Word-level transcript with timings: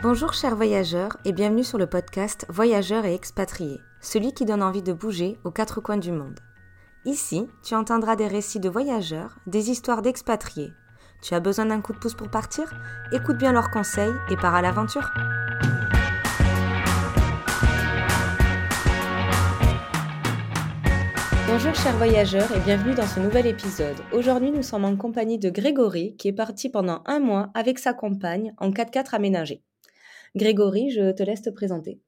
Bonjour 0.00 0.32
chers 0.32 0.54
voyageurs 0.54 1.16
et 1.24 1.32
bienvenue 1.32 1.64
sur 1.64 1.76
le 1.76 1.88
podcast 1.88 2.46
Voyageurs 2.48 3.04
et 3.04 3.14
expatriés, 3.14 3.80
celui 4.00 4.32
qui 4.32 4.44
donne 4.44 4.62
envie 4.62 4.80
de 4.80 4.92
bouger 4.92 5.40
aux 5.42 5.50
quatre 5.50 5.80
coins 5.80 5.96
du 5.96 6.12
monde. 6.12 6.38
Ici, 7.04 7.48
tu 7.64 7.74
entendras 7.74 8.14
des 8.14 8.28
récits 8.28 8.60
de 8.60 8.68
voyageurs, 8.68 9.40
des 9.48 9.70
histoires 9.70 10.00
d'expatriés. 10.00 10.70
Tu 11.20 11.34
as 11.34 11.40
besoin 11.40 11.66
d'un 11.66 11.80
coup 11.80 11.92
de 11.92 11.98
pouce 11.98 12.14
pour 12.14 12.30
partir? 12.30 12.72
Écoute 13.10 13.38
bien 13.38 13.52
leurs 13.52 13.72
conseils 13.72 14.14
et 14.30 14.36
pars 14.36 14.54
à 14.54 14.62
l'aventure. 14.62 15.10
Bonjour 21.48 21.74
chers 21.74 21.96
voyageurs 21.96 22.56
et 22.56 22.60
bienvenue 22.60 22.94
dans 22.94 23.06
ce 23.06 23.18
nouvel 23.18 23.48
épisode. 23.48 23.96
Aujourd'hui 24.12 24.52
nous 24.52 24.62
sommes 24.62 24.84
en 24.84 24.94
compagnie 24.94 25.38
de 25.38 25.50
Grégory 25.50 26.14
qui 26.14 26.28
est 26.28 26.32
parti 26.32 26.68
pendant 26.68 27.02
un 27.04 27.18
mois 27.18 27.50
avec 27.54 27.80
sa 27.80 27.94
compagne 27.94 28.54
en 28.58 28.70
4x4 28.70 29.16
aménagé. 29.16 29.64
Grégory, 30.38 30.90
je 30.90 31.10
te 31.10 31.22
laisse 31.24 31.42
te 31.42 31.50
présenter. 31.50 32.00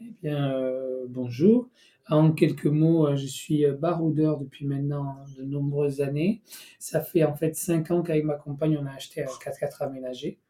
Eh 0.00 0.10
bien, 0.22 0.52
euh, 0.54 1.04
bonjour. 1.06 1.68
En 2.08 2.32
quelques 2.32 2.64
mots, 2.64 3.06
euh, 3.06 3.16
je 3.16 3.26
suis 3.26 3.66
baroudeur 3.66 4.38
depuis 4.38 4.66
maintenant 4.66 5.16
de 5.36 5.44
nombreuses 5.44 6.00
années. 6.00 6.40
Ça 6.78 7.02
fait 7.02 7.24
en 7.24 7.34
fait 7.36 7.54
cinq 7.54 7.90
ans 7.90 8.02
qu'avec 8.02 8.24
ma 8.24 8.36
compagne, 8.36 8.78
on 8.80 8.86
a 8.86 8.92
acheté 8.92 9.22
un 9.22 9.26
4x4 9.26 9.82
aménagé. 9.82 10.40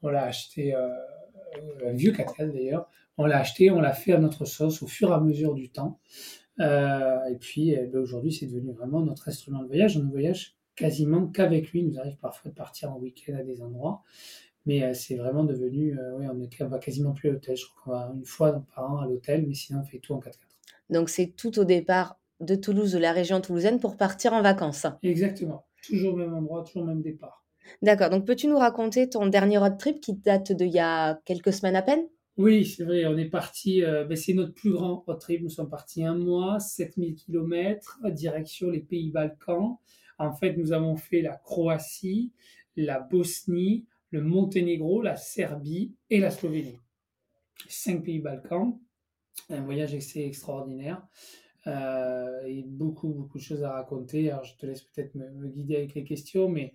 On 0.00 0.08
l'a 0.08 0.24
acheté, 0.24 0.74
euh, 0.74 0.88
un 1.86 1.92
vieux 1.92 2.12
4x4 2.12 2.52
d'ailleurs. 2.52 2.88
On 3.18 3.26
l'a 3.26 3.38
acheté, 3.38 3.70
on 3.70 3.80
l'a 3.80 3.92
fait 3.92 4.14
à 4.14 4.18
notre 4.18 4.46
sauce 4.46 4.82
au 4.82 4.86
fur 4.86 5.10
et 5.10 5.14
à 5.14 5.20
mesure 5.20 5.52
du 5.52 5.68
temps. 5.68 6.00
et 6.58 7.36
puis 7.38 7.72
eh 7.72 7.86
ben, 7.86 8.00
aujourd'hui, 8.00 8.32
c'est 8.32 8.46
devenu 8.46 8.72
vraiment 8.72 9.02
notre 9.02 9.28
instrument 9.28 9.62
de 9.62 9.66
voyage. 9.66 9.98
On 9.98 10.04
ne 10.04 10.10
voyage 10.10 10.56
quasiment 10.74 11.26
qu'avec 11.26 11.70
lui. 11.70 11.80
Il 11.80 11.88
nous 11.88 11.98
arrive 11.98 12.16
parfois 12.16 12.50
de 12.50 12.56
partir 12.56 12.90
en 12.90 12.98
week-end 12.98 13.34
à 13.34 13.42
des 13.42 13.60
endroits. 13.60 14.02
Mais 14.66 14.82
euh, 14.84 14.94
c'est 14.94 15.16
vraiment 15.16 15.44
devenu, 15.44 15.98
euh, 15.98 16.18
oui, 16.18 16.26
on, 16.32 16.40
est, 16.40 16.62
va 16.62 16.78
quasiment 16.78 17.12
plus 17.12 17.28
à 17.28 17.32
l'hôtel. 17.32 17.56
Je 17.56 17.66
crois 17.66 17.82
qu'on 17.82 17.90
va 17.90 18.12
une 18.14 18.24
fois 18.24 18.64
par 18.74 18.92
an 18.92 18.98
à 18.98 19.06
l'hôtel, 19.06 19.46
mais 19.46 19.54
sinon 19.54 19.80
on 19.80 19.84
fait 19.84 19.98
tout 19.98 20.14
en 20.14 20.20
4x4. 20.20 20.38
Donc 20.90 21.08
c'est 21.08 21.28
tout 21.36 21.58
au 21.58 21.64
départ 21.64 22.18
de 22.40 22.54
Toulouse, 22.54 22.92
de 22.92 22.98
la 22.98 23.12
région 23.12 23.40
toulousaine, 23.40 23.80
pour 23.80 23.96
partir 23.96 24.32
en 24.32 24.42
vacances. 24.42 24.86
Exactement. 25.02 25.64
Toujours 25.84 26.14
au 26.14 26.16
même 26.16 26.34
endroit, 26.34 26.64
toujours 26.64 26.82
au 26.82 26.86
même 26.86 27.02
départ. 27.02 27.44
D'accord. 27.80 28.10
Donc 28.10 28.26
peux-tu 28.26 28.46
nous 28.48 28.58
raconter 28.58 29.08
ton 29.08 29.26
dernier 29.26 29.58
road 29.58 29.78
trip 29.78 30.00
qui 30.00 30.14
date 30.14 30.52
d'il 30.52 30.70
y 30.70 30.80
a 30.80 31.20
quelques 31.24 31.52
semaines 31.52 31.76
à 31.76 31.82
peine? 31.82 32.06
Oui, 32.36 32.64
c'est 32.64 32.84
vrai. 32.84 33.04
On 33.06 33.16
est 33.16 33.28
parti, 33.28 33.84
euh, 33.84 34.04
ben, 34.04 34.16
c'est 34.16 34.32
notre 34.32 34.54
plus 34.54 34.72
grand 34.72 35.04
road 35.06 35.18
trip. 35.18 35.42
Nous 35.42 35.50
sommes 35.50 35.68
partis 35.68 36.04
un 36.04 36.16
mois, 36.16 36.58
7000 36.60 37.14
km, 37.14 38.00
direction 38.10 38.70
les 38.70 38.80
pays 38.80 39.10
Balkans. 39.10 39.76
En 40.18 40.32
fait, 40.32 40.56
nous 40.56 40.72
avons 40.72 40.96
fait 40.96 41.22
la 41.22 41.36
Croatie, 41.36 42.32
la 42.76 43.00
Bosnie, 43.00 43.86
le 44.12 44.20
Monténégro, 44.20 45.02
la 45.02 45.16
Serbie 45.16 45.96
et 46.10 46.20
la 46.20 46.30
Slovénie. 46.30 46.78
Cinq 47.68 48.04
pays 48.04 48.20
Balkans. 48.20 48.78
Un 49.48 49.62
voyage 49.62 49.94
assez 49.94 50.20
extraordinaire. 50.20 51.02
Euh, 51.66 52.44
et 52.44 52.62
beaucoup, 52.62 53.08
beaucoup 53.08 53.38
de 53.38 53.42
choses 53.42 53.64
à 53.64 53.72
raconter. 53.72 54.30
Alors, 54.30 54.44
je 54.44 54.56
te 54.56 54.66
laisse 54.66 54.82
peut-être 54.82 55.14
me, 55.14 55.48
guider 55.48 55.76
avec 55.76 55.94
les 55.94 56.04
questions, 56.04 56.48
mais 56.48 56.72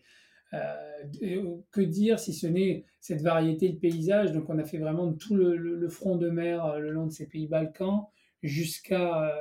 euh, 0.54 1.58
que 1.72 1.82
dire 1.82 2.20
si 2.20 2.34
ce 2.34 2.48
n'est 2.48 2.86
cette 3.00 3.22
variété 3.22 3.70
de 3.70 3.78
paysages? 3.78 4.32
Donc, 4.32 4.50
on 4.50 4.58
a 4.58 4.64
fait 4.64 4.80
vraiment 4.80 5.14
tout 5.14 5.36
le, 5.36 5.90
front 5.90 6.16
de 6.16 6.30
mer 6.30 6.66
euh, 6.66 6.80
le 6.80 6.90
long 6.90 7.06
de 7.06 7.12
ces 7.12 7.28
pays 7.28 7.48
Balkans 7.48 8.06
jusqu'à 8.42 9.36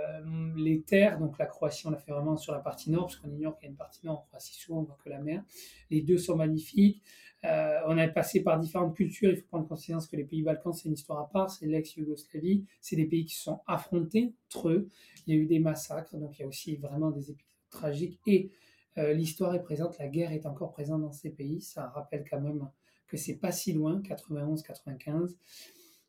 les 0.56 0.82
terres. 0.82 1.18
Donc, 1.18 1.38
la 1.38 1.46
Croatie, 1.46 1.86
on 1.86 1.90
l'a 1.90 1.98
fait 1.98 2.12
vraiment 2.12 2.36
sur 2.36 2.52
la 2.52 2.60
partie 2.60 2.90
nord, 2.90 3.06
parce 3.06 3.16
qu'on 3.16 3.30
ignore 3.30 3.56
qu'il 3.56 3.66
y 3.66 3.68
a 3.68 3.70
une 3.70 3.76
partie 3.76 4.04
nord 4.04 4.20
en 4.20 4.22
Croatie, 4.22 4.54
souvent 4.54 4.80
on 4.80 4.84
que 4.84 5.08
la 5.08 5.20
mer. 5.20 5.44
Les 5.90 6.00
deux 6.00 6.18
sont 6.18 6.36
magnifiques. 6.36 7.02
Euh, 7.46 7.80
on 7.86 7.96
est 7.96 8.08
passé 8.08 8.42
par 8.42 8.58
différentes 8.58 8.96
cultures. 8.96 9.30
Il 9.30 9.36
faut 9.36 9.46
prendre 9.46 9.68
conscience 9.68 10.06
que 10.06 10.16
les 10.16 10.24
pays 10.24 10.42
Balkans, 10.42 10.72
c'est 10.72 10.88
une 10.88 10.94
histoire 10.94 11.20
à 11.20 11.28
part. 11.28 11.50
C'est 11.50 11.66
l'ex-Yougoslavie. 11.66 12.64
C'est 12.80 12.96
des 12.96 13.06
pays 13.06 13.24
qui 13.24 13.36
se 13.36 13.44
sont 13.44 13.60
affrontés 13.66 14.34
entre 14.48 14.70
eux. 14.70 14.88
Il 15.26 15.34
y 15.34 15.38
a 15.38 15.40
eu 15.40 15.46
des 15.46 15.60
massacres. 15.60 16.16
Donc, 16.16 16.38
il 16.38 16.42
y 16.42 16.44
a 16.44 16.48
aussi 16.48 16.76
vraiment 16.76 17.10
des 17.10 17.30
épisodes 17.30 17.52
tragiques. 17.70 18.18
Et 18.26 18.50
euh, 18.98 19.12
l'histoire 19.12 19.54
est 19.54 19.62
présente. 19.62 19.98
La 19.98 20.08
guerre 20.08 20.32
est 20.32 20.46
encore 20.46 20.72
présente 20.72 21.02
dans 21.02 21.12
ces 21.12 21.30
pays. 21.30 21.60
Ça 21.60 21.86
rappelle 21.88 22.24
quand 22.28 22.40
même 22.40 22.68
que 23.06 23.16
c'est 23.16 23.36
pas 23.36 23.52
si 23.52 23.72
loin, 23.72 24.02
91, 24.02 24.62
95. 24.62 25.38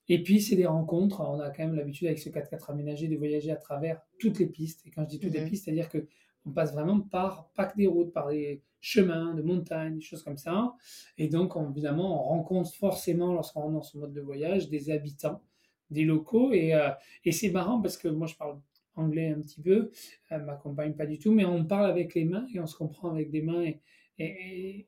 Et 0.09 0.23
puis, 0.23 0.41
c'est 0.41 0.55
des 0.55 0.65
rencontres. 0.65 1.21
On 1.21 1.39
a 1.39 1.51
quand 1.51 1.65
même 1.65 1.75
l'habitude 1.75 2.07
avec 2.07 2.17
ce 2.17 2.29
4x4 2.29 2.71
aménagé 2.71 3.07
de 3.07 3.15
voyager 3.15 3.51
à 3.51 3.57
travers 3.57 4.01
toutes 4.19 4.39
les 4.39 4.47
pistes. 4.47 4.87
Et 4.87 4.89
quand 4.89 5.03
je 5.03 5.09
dis 5.09 5.19
toutes 5.19 5.33
les 5.33 5.41
mhm. 5.41 5.49
pistes, 5.49 5.65
c'est-à-dire 5.65 5.89
que 5.89 6.07
on 6.47 6.51
passe 6.51 6.71
vraiment 6.71 7.01
par, 7.01 7.51
pas 7.55 7.65
que 7.65 7.75
des 7.75 7.87
routes, 7.87 8.13
par 8.13 8.29
des 8.29 8.63
chemins, 8.81 9.33
de 9.33 9.41
montagnes, 9.41 9.95
des 9.95 10.01
choses 10.01 10.23
comme 10.23 10.37
ça. 10.37 10.73
Et 11.17 11.27
donc, 11.27 11.53
évidemment, 11.71 12.21
on 12.21 12.29
rencontre 12.29 12.73
forcément, 12.73 13.33
lorsqu'on 13.33 13.61
rentre 13.61 13.73
dans 13.73 13.81
ce 13.81 13.97
mode 13.97 14.13
de 14.13 14.21
voyage, 14.21 14.69
des 14.69 14.89
habitants, 14.89 15.41
des 15.89 16.03
locaux. 16.03 16.53
Et, 16.53 16.73
euh, 16.73 16.89
et 17.25 17.31
c'est 17.31 17.49
marrant 17.49 17.81
parce 17.81 17.97
que 17.97 18.07
moi, 18.07 18.27
je 18.27 18.35
parle 18.35 18.59
anglais 18.97 19.29
un 19.29 19.41
petit 19.41 19.61
peu, 19.61 19.91
euh, 20.31 20.39
ma 20.39 20.55
compagne 20.55 20.93
pas 20.93 21.05
du 21.05 21.19
tout, 21.19 21.31
mais 21.31 21.45
on 21.45 21.63
parle 21.65 21.89
avec 21.89 22.15
les 22.15 22.25
mains 22.25 22.45
et 22.53 22.59
on 22.59 22.67
se 22.67 22.75
comprend 22.75 23.11
avec 23.11 23.31
des 23.31 23.41
mains. 23.41 23.61
Et, 23.61 23.79
et, 24.19 24.87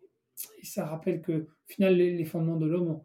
ça 0.63 0.85
rappelle 0.85 1.21
que, 1.21 1.31
au 1.33 1.47
final, 1.67 1.95
les, 1.95 2.25
fondements 2.25 2.55
de 2.55 2.65
l'homme, 2.65 3.01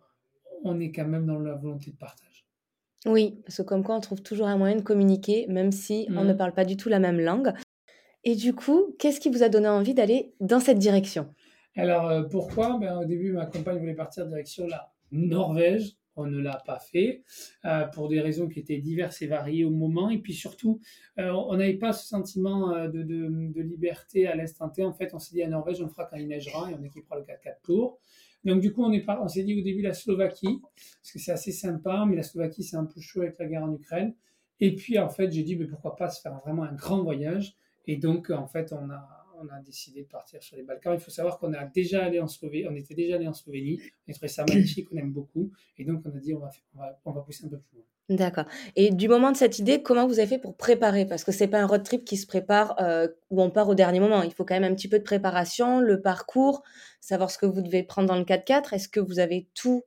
on, 0.62 0.80
est 0.80 0.92
quand 0.92 1.06
même 1.06 1.26
dans 1.26 1.38
la 1.38 1.54
volonté 1.54 1.90
de 1.90 1.96
partage. 1.96 2.46
Oui, 3.06 3.40
parce 3.44 3.58
que 3.58 3.62
comme 3.62 3.82
quoi 3.82 3.96
on 3.96 4.00
trouve 4.00 4.22
toujours 4.22 4.46
un 4.46 4.56
moyen 4.56 4.76
de 4.76 4.82
communiquer, 4.82 5.46
même 5.48 5.72
si 5.72 6.06
on 6.10 6.24
ne 6.24 6.32
mmh. 6.32 6.36
parle 6.36 6.54
pas 6.54 6.64
du 6.64 6.76
tout 6.76 6.88
la 6.88 7.00
même 7.00 7.20
langue. 7.20 7.52
Et 8.24 8.36
du 8.36 8.54
coup, 8.54 8.94
qu'est-ce 8.98 9.20
qui 9.20 9.28
vous 9.28 9.42
a 9.42 9.50
donné 9.50 9.68
envie 9.68 9.92
d'aller 9.92 10.32
dans 10.40 10.60
cette 10.60 10.78
direction? 10.78 11.28
Alors, 11.76 12.08
euh, 12.08 12.22
pourquoi? 12.22 12.78
Ben, 12.78 12.96
Au 12.98 13.04
début, 13.04 13.32
ma 13.32 13.44
compagne 13.44 13.78
voulait 13.78 13.94
partir 13.94 14.26
direction 14.26 14.66
la 14.66 14.92
Norvège. 15.12 15.92
On 16.16 16.26
ne 16.26 16.40
l'a 16.40 16.62
pas 16.64 16.78
fait 16.78 17.24
euh, 17.64 17.84
pour 17.86 18.08
des 18.08 18.20
raisons 18.20 18.48
qui 18.48 18.60
étaient 18.60 18.78
diverses 18.78 19.20
et 19.20 19.26
variées 19.26 19.64
au 19.64 19.70
moment. 19.70 20.08
Et 20.08 20.18
puis 20.18 20.32
surtout, 20.32 20.80
euh, 21.18 21.32
on 21.32 21.56
n'avait 21.56 21.74
pas 21.74 21.92
ce 21.92 22.06
sentiment 22.06 22.88
de, 22.88 23.60
liberté 23.60 24.26
à 24.26 24.36
l'instant 24.36 24.70
T. 24.70 24.84
En 24.84 24.92
fait, 24.92 25.12
on 25.12 25.18
s'est 25.18 25.34
dit 25.34 25.42
à 25.42 25.48
Norvège, 25.48 25.82
on 25.82 25.88
fera 25.88 26.06
quand 26.06 26.16
il 26.16 26.28
neigera 26.28 26.70
et 26.70 26.74
on 26.74 26.82
équipera 26.84 27.16
le 27.16 27.24
4x4 27.24 27.62
tour. 27.62 27.98
Donc 28.44 28.60
du 28.60 28.72
coup, 28.72 28.84
on, 28.84 28.92
est 28.92 29.04
on 29.08 29.28
s'est 29.28 29.42
dit 29.42 29.58
au 29.58 29.62
début 29.62 29.82
la 29.82 29.94
Slovaquie, 29.94 30.60
parce 31.00 31.12
que 31.12 31.18
c'est 31.18 31.32
assez 31.32 31.52
sympa, 31.52 32.04
mais 32.06 32.14
la 32.14 32.22
Slovaquie, 32.22 32.62
c'est 32.62 32.76
un 32.76 32.84
peu 32.84 33.00
chaud 33.00 33.22
avec 33.22 33.38
la 33.38 33.46
guerre 33.46 33.64
en 33.64 33.72
Ukraine. 33.72 34.14
Et 34.60 34.74
puis 34.76 34.98
en 34.98 35.08
fait, 35.08 35.32
j'ai 35.32 35.42
dit, 35.42 35.56
mais 35.56 35.66
pourquoi 35.66 35.96
pas 35.96 36.08
se 36.10 36.20
faire 36.20 36.38
vraiment 36.44 36.62
un 36.62 36.74
grand 36.74 37.02
voyage? 37.02 37.56
Et 37.86 37.96
donc, 37.96 38.30
en 38.30 38.46
fait, 38.46 38.72
on 38.72 38.90
a, 38.90 39.26
on 39.40 39.48
a 39.48 39.60
décidé 39.60 40.02
de 40.02 40.08
partir 40.08 40.42
sur 40.42 40.56
les 40.56 40.62
Balkans. 40.62 40.94
Il 40.94 41.00
faut 41.00 41.10
savoir 41.10 41.38
qu'on 41.38 41.52
a 41.52 41.64
déjà 41.64 42.04
allé 42.04 42.20
en 42.20 42.28
Slovénie, 42.28 42.66
on 42.68 42.74
était 42.74 42.94
déjà 42.94 43.16
allé 43.16 43.28
en 43.28 43.34
Slovénie, 43.34 43.80
on 44.06 44.12
a 44.12 44.14
trouvé 44.14 44.28
ça 44.28 44.44
magnifique, 44.48 44.88
on 44.92 44.96
aime 44.96 45.12
beaucoup, 45.12 45.52
et 45.78 45.84
donc 45.84 46.02
on 46.04 46.16
a 46.16 46.20
dit 46.20 46.34
on 46.34 46.40
va, 46.40 46.50
on 46.74 46.78
va, 46.78 47.00
on 47.04 47.12
va 47.12 47.20
pousser 47.22 47.44
un 47.44 47.48
peu 47.48 47.58
plus 47.58 47.76
loin. 47.76 47.84
D'accord. 48.10 48.44
Et 48.76 48.90
du 48.90 49.08
moment 49.08 49.32
de 49.32 49.36
cette 49.36 49.58
idée, 49.58 49.82
comment 49.82 50.06
vous 50.06 50.18
avez 50.18 50.28
fait 50.28 50.38
pour 50.38 50.56
préparer? 50.56 51.06
Parce 51.06 51.24
que 51.24 51.32
c'est 51.32 51.48
pas 51.48 51.58
un 51.58 51.66
road 51.66 51.82
trip 51.82 52.04
qui 52.04 52.18
se 52.18 52.26
prépare 52.26 52.74
euh, 52.78 53.08
où 53.30 53.40
on 53.40 53.48
part 53.48 53.66
au 53.68 53.74
dernier 53.74 53.98
moment. 53.98 54.22
Il 54.22 54.32
faut 54.32 54.44
quand 54.44 54.58
même 54.60 54.70
un 54.70 54.74
petit 54.74 54.88
peu 54.88 54.98
de 54.98 55.04
préparation, 55.04 55.80
le 55.80 56.02
parcours, 56.02 56.62
savoir 57.00 57.30
ce 57.30 57.38
que 57.38 57.46
vous 57.46 57.62
devez 57.62 57.82
prendre 57.82 58.06
dans 58.06 58.18
le 58.18 58.24
4x4. 58.24 58.74
Est-ce 58.74 58.90
que 58.90 59.00
vous 59.00 59.20
avez 59.20 59.48
tout? 59.54 59.84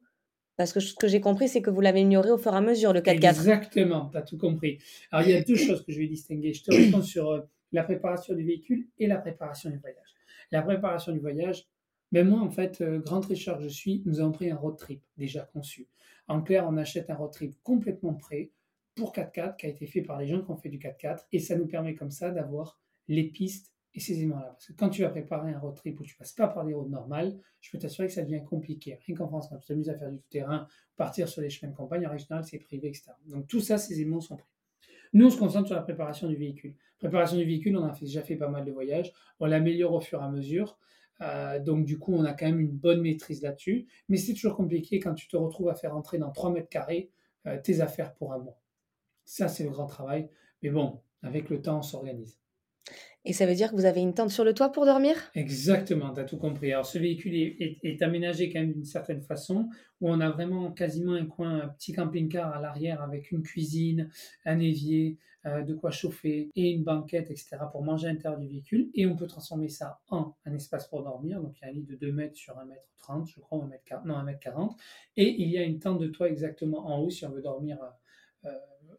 Parce 0.55 0.73
que 0.73 0.79
ce 0.79 0.95
que 0.95 1.07
j'ai 1.07 1.21
compris, 1.21 1.47
c'est 1.47 1.61
que 1.61 1.69
vous 1.69 1.81
l'avez 1.81 2.01
ignoré 2.01 2.31
au 2.31 2.39
fur 2.39 2.53
et 2.53 2.57
à 2.57 2.61
mesure, 2.61 2.91
le 2.91 3.01
4x4. 3.01 3.29
Exactement, 3.29 4.09
tu 4.11 4.17
as 4.17 4.23
tout 4.23 4.39
compris. 4.39 4.79
Alors, 5.11 5.27
il 5.27 5.31
y 5.31 5.37
a 5.37 5.43
deux 5.43 5.55
choses 5.55 5.85
que 5.85 5.91
je 5.91 5.99
vais 5.99 6.07
distinguer. 6.07 6.53
Je 6.53 6.63
te 6.63 6.73
réponds 6.73 7.03
sur 7.03 7.29
euh, 7.29 7.41
la 7.71 7.83
préparation 7.83 8.33
du 8.33 8.43
véhicule 8.43 8.87
et 8.97 9.07
la 9.07 9.17
préparation 9.17 9.69
du 9.69 9.77
voyage. 9.77 10.15
La 10.51 10.61
préparation 10.61 11.11
du 11.11 11.19
voyage, 11.19 11.67
mais 12.11 12.23
moi, 12.23 12.39
en 12.39 12.49
fait, 12.49 12.81
euh, 12.81 12.99
grand 12.99 13.19
tricheur 13.19 13.57
que 13.57 13.63
je 13.63 13.69
suis, 13.69 14.01
nous 14.05 14.19
avons 14.19 14.31
pris 14.31 14.49
un 14.49 14.55
road 14.55 14.77
trip 14.77 15.03
déjà 15.17 15.41
conçu. 15.41 15.87
En 16.27 16.41
clair, 16.41 16.65
on 16.67 16.77
achète 16.77 17.09
un 17.09 17.15
road 17.15 17.31
trip 17.31 17.55
complètement 17.63 18.13
prêt 18.13 18.51
pour 18.95 19.13
4x4 19.13 19.57
qui 19.57 19.65
a 19.65 19.69
été 19.69 19.85
fait 19.85 20.01
par 20.01 20.17
des 20.17 20.27
gens 20.27 20.41
qui 20.41 20.49
ont 20.49 20.57
fait 20.57 20.69
du 20.69 20.79
4x4 20.79 21.25
et 21.31 21.39
ça 21.39 21.55
nous 21.55 21.67
permet 21.67 21.95
comme 21.95 22.11
ça 22.11 22.31
d'avoir 22.31 22.79
les 23.07 23.25
pistes 23.25 23.73
et 23.93 23.99
ces 23.99 24.13
éléments-là. 24.17 24.49
Parce 24.51 24.67
que 24.67 24.73
quand 24.73 24.89
tu 24.89 25.01
vas 25.01 25.09
préparer 25.09 25.51
un 25.53 25.59
road 25.59 25.75
trip 25.75 25.99
où 25.99 26.03
tu 26.03 26.15
passes 26.15 26.33
pas 26.33 26.47
par 26.47 26.65
des 26.65 26.73
routes 26.73 26.89
normales, 26.89 27.37
je 27.61 27.71
peux 27.71 27.77
t'assurer 27.77 28.07
que 28.07 28.13
ça 28.13 28.23
devient 28.23 28.43
compliqué. 28.43 28.99
Rien 29.05 29.15
qu'en 29.15 29.27
France, 29.27 29.47
quand 29.49 29.57
tu 29.57 29.67
t'amuses 29.67 29.89
à 29.89 29.97
faire 29.97 30.11
du 30.11 30.17
tout-terrain, 30.17 30.67
partir 30.95 31.27
sur 31.27 31.41
les 31.41 31.49
chemins 31.49 31.71
de 31.71 31.77
campagne, 31.77 32.05
en 32.05 32.11
régional, 32.11 32.43
c'est 32.43 32.59
privé, 32.59 32.89
etc. 32.89 33.11
Donc 33.27 33.47
tout 33.47 33.59
ça, 33.59 33.77
ces 33.77 33.99
éléments 33.99 34.21
sont 34.21 34.37
pris. 34.37 34.56
Nous, 35.13 35.27
on 35.27 35.29
se 35.29 35.37
concentre 35.37 35.67
sur 35.67 35.75
la 35.75 35.81
préparation 35.81 36.27
du 36.27 36.35
véhicule. 36.35 36.75
Préparation 36.99 37.37
du 37.37 37.45
véhicule, 37.45 37.77
on 37.77 37.83
a 37.83 37.93
déjà 37.99 38.21
fait 38.21 38.35
pas 38.35 38.49
mal 38.49 38.65
de 38.65 38.71
voyages. 38.71 39.11
On 39.39 39.45
l'améliore 39.45 39.93
au 39.93 40.01
fur 40.01 40.21
et 40.21 40.23
à 40.23 40.29
mesure. 40.29 40.77
Euh, 41.21 41.59
donc, 41.59 41.85
du 41.85 41.97
coup, 41.97 42.13
on 42.13 42.23
a 42.25 42.33
quand 42.33 42.45
même 42.45 42.59
une 42.59 42.71
bonne 42.71 43.01
maîtrise 43.01 43.41
là-dessus. 43.41 43.87
Mais 44.09 44.17
c'est 44.17 44.33
toujours 44.33 44.55
compliqué 44.55 44.99
quand 44.99 45.13
tu 45.13 45.27
te 45.27 45.37
retrouves 45.37 45.69
à 45.69 45.75
faire 45.75 45.95
entrer 45.95 46.17
dans 46.17 46.31
3 46.31 46.51
mètres 46.51 46.69
carrés 46.69 47.11
euh, 47.45 47.57
tes 47.61 47.81
affaires 47.81 48.13
pour 48.15 48.33
un 48.33 48.39
mois. 48.39 48.59
Ça, 49.25 49.47
c'est 49.47 49.63
le 49.63 49.69
grand 49.69 49.87
travail. 49.87 50.29
Mais 50.61 50.69
bon, 50.69 51.01
avec 51.21 51.49
le 51.49 51.61
temps, 51.61 51.79
on 51.79 51.83
s'organise. 51.83 52.39
Et 53.27 53.33
ça 53.33 53.45
veut 53.45 53.55
dire 53.55 53.71
que 53.71 53.75
vous 53.75 53.83
avez 53.83 53.99
une 53.99 54.13
tente 54.13 54.29
sur 54.29 54.45
le 54.45 54.53
toit 54.53 54.71
pour 54.71 54.85
dormir? 54.85 55.13
Exactement, 55.35 56.13
tu 56.13 56.21
as 56.21 56.23
tout 56.23 56.37
compris. 56.37 56.71
Alors 56.71 56.85
ce 56.85 56.97
véhicule 56.97 57.35
est, 57.35 58.01
aménagé 58.01 58.49
quand 58.49 58.61
même 58.61 58.71
d'une 58.71 58.85
certaine 58.85 59.21
façon, 59.21 59.67
où 59.99 60.09
on 60.09 60.21
a 60.21 60.29
vraiment 60.29 60.71
quasiment 60.71 61.11
un 61.11 61.25
coin, 61.25 61.59
un 61.59 61.67
petit 61.67 61.91
camping-car 61.91 62.55
à 62.55 62.61
l'arrière 62.61 63.01
avec 63.01 63.33
une 63.33 63.43
cuisine, 63.43 64.09
un 64.45 64.59
évier, 64.59 65.17
euh, 65.45 65.61
de 65.61 65.73
quoi 65.73 65.91
chauffer 65.91 66.51
et 66.55 66.71
une 66.71 66.85
banquette, 66.85 67.29
etc. 67.29 67.57
pour 67.69 67.83
manger 67.83 68.07
à 68.07 68.13
l'intérieur 68.13 68.39
du 68.39 68.47
véhicule. 68.47 68.89
Et 68.93 69.05
on 69.05 69.17
peut 69.17 69.27
transformer 69.27 69.67
ça 69.67 69.99
en 70.07 70.33
un 70.45 70.53
espace 70.53 70.87
pour 70.87 71.03
dormir. 71.03 71.41
Donc 71.41 71.57
il 71.59 71.65
y 71.65 71.67
a 71.67 71.67
un 71.67 71.73
lit 71.73 71.83
de 71.83 71.95
2 71.95 72.13
mètres 72.13 72.37
sur 72.37 72.57
1 72.57 72.63
mètre 72.63 72.87
30, 72.99 73.27
je 73.27 73.41
crois, 73.41 73.61
1 73.61 73.67
mètre 73.67 73.83
40, 73.83 74.05
non, 74.05 74.15
1 74.15 74.23
mètre 74.23 74.39
40. 74.39 74.79
Et 75.17 75.41
il 75.41 75.49
y 75.49 75.57
a 75.57 75.63
une 75.63 75.79
tente 75.79 75.99
de 75.99 76.07
toit 76.07 76.29
exactement 76.29 76.87
en 76.87 77.01
haut 77.01 77.09
si 77.09 77.25
on 77.25 77.31
veut 77.31 77.41
dormir. 77.41 77.77
Euh, 78.45 78.51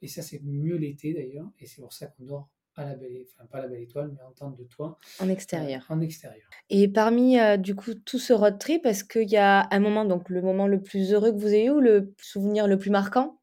et 0.02 0.06
ça 0.06 0.20
c'est 0.20 0.42
mieux 0.42 0.76
l'été 0.76 1.14
d'ailleurs. 1.14 1.50
Et 1.60 1.66
c'est 1.66 1.80
pour 1.80 1.94
ça 1.94 2.08
qu'on 2.08 2.24
dort 2.24 2.50
à 2.78 2.86
la 2.86 2.94
belle, 2.94 3.24
enfin 3.26 3.46
pas 3.46 3.60
la 3.60 3.68
belle 3.68 3.82
étoile, 3.82 4.10
mais 4.14 4.22
en 4.22 4.32
tente 4.32 4.56
de 4.56 4.64
toit. 4.64 4.98
En 5.20 5.28
extérieur. 5.28 5.86
Euh, 5.90 5.94
en 5.94 6.00
extérieur. 6.00 6.48
Et 6.70 6.88
parmi 6.88 7.38
euh, 7.38 7.56
du 7.56 7.74
coup 7.74 7.94
tout 7.94 8.18
ce 8.18 8.32
road 8.32 8.58
trip, 8.58 8.86
est-ce 8.86 9.04
qu'il 9.04 9.28
y 9.28 9.36
a 9.36 9.68
un 9.70 9.80
moment, 9.80 10.04
donc 10.04 10.28
le 10.30 10.42
moment 10.42 10.66
le 10.66 10.80
plus 10.80 11.12
heureux 11.12 11.32
que 11.32 11.38
vous 11.38 11.54
ayez 11.54 11.66
eu 11.66 11.70
ou 11.70 11.80
le 11.80 12.14
souvenir 12.20 12.66
le 12.68 12.78
plus 12.78 12.90
marquant? 12.90 13.40